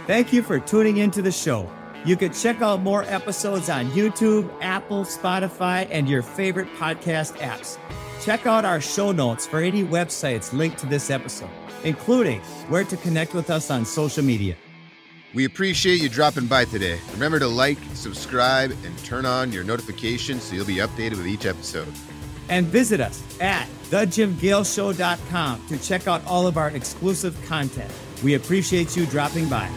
[0.07, 1.71] Thank you for tuning into the show.
[2.03, 7.77] You can check out more episodes on YouTube, Apple, Spotify, and your favorite podcast apps.
[8.23, 11.51] Check out our show notes for any websites linked to this episode,
[11.83, 14.55] including where to connect with us on social media.
[15.33, 16.99] We appreciate you dropping by today.
[17.13, 21.45] Remember to like, subscribe, and turn on your notifications so you'll be updated with each
[21.45, 21.87] episode.
[22.49, 27.91] And visit us at thejimgaleshow.com to check out all of our exclusive content.
[28.23, 29.69] We appreciate you dropping by.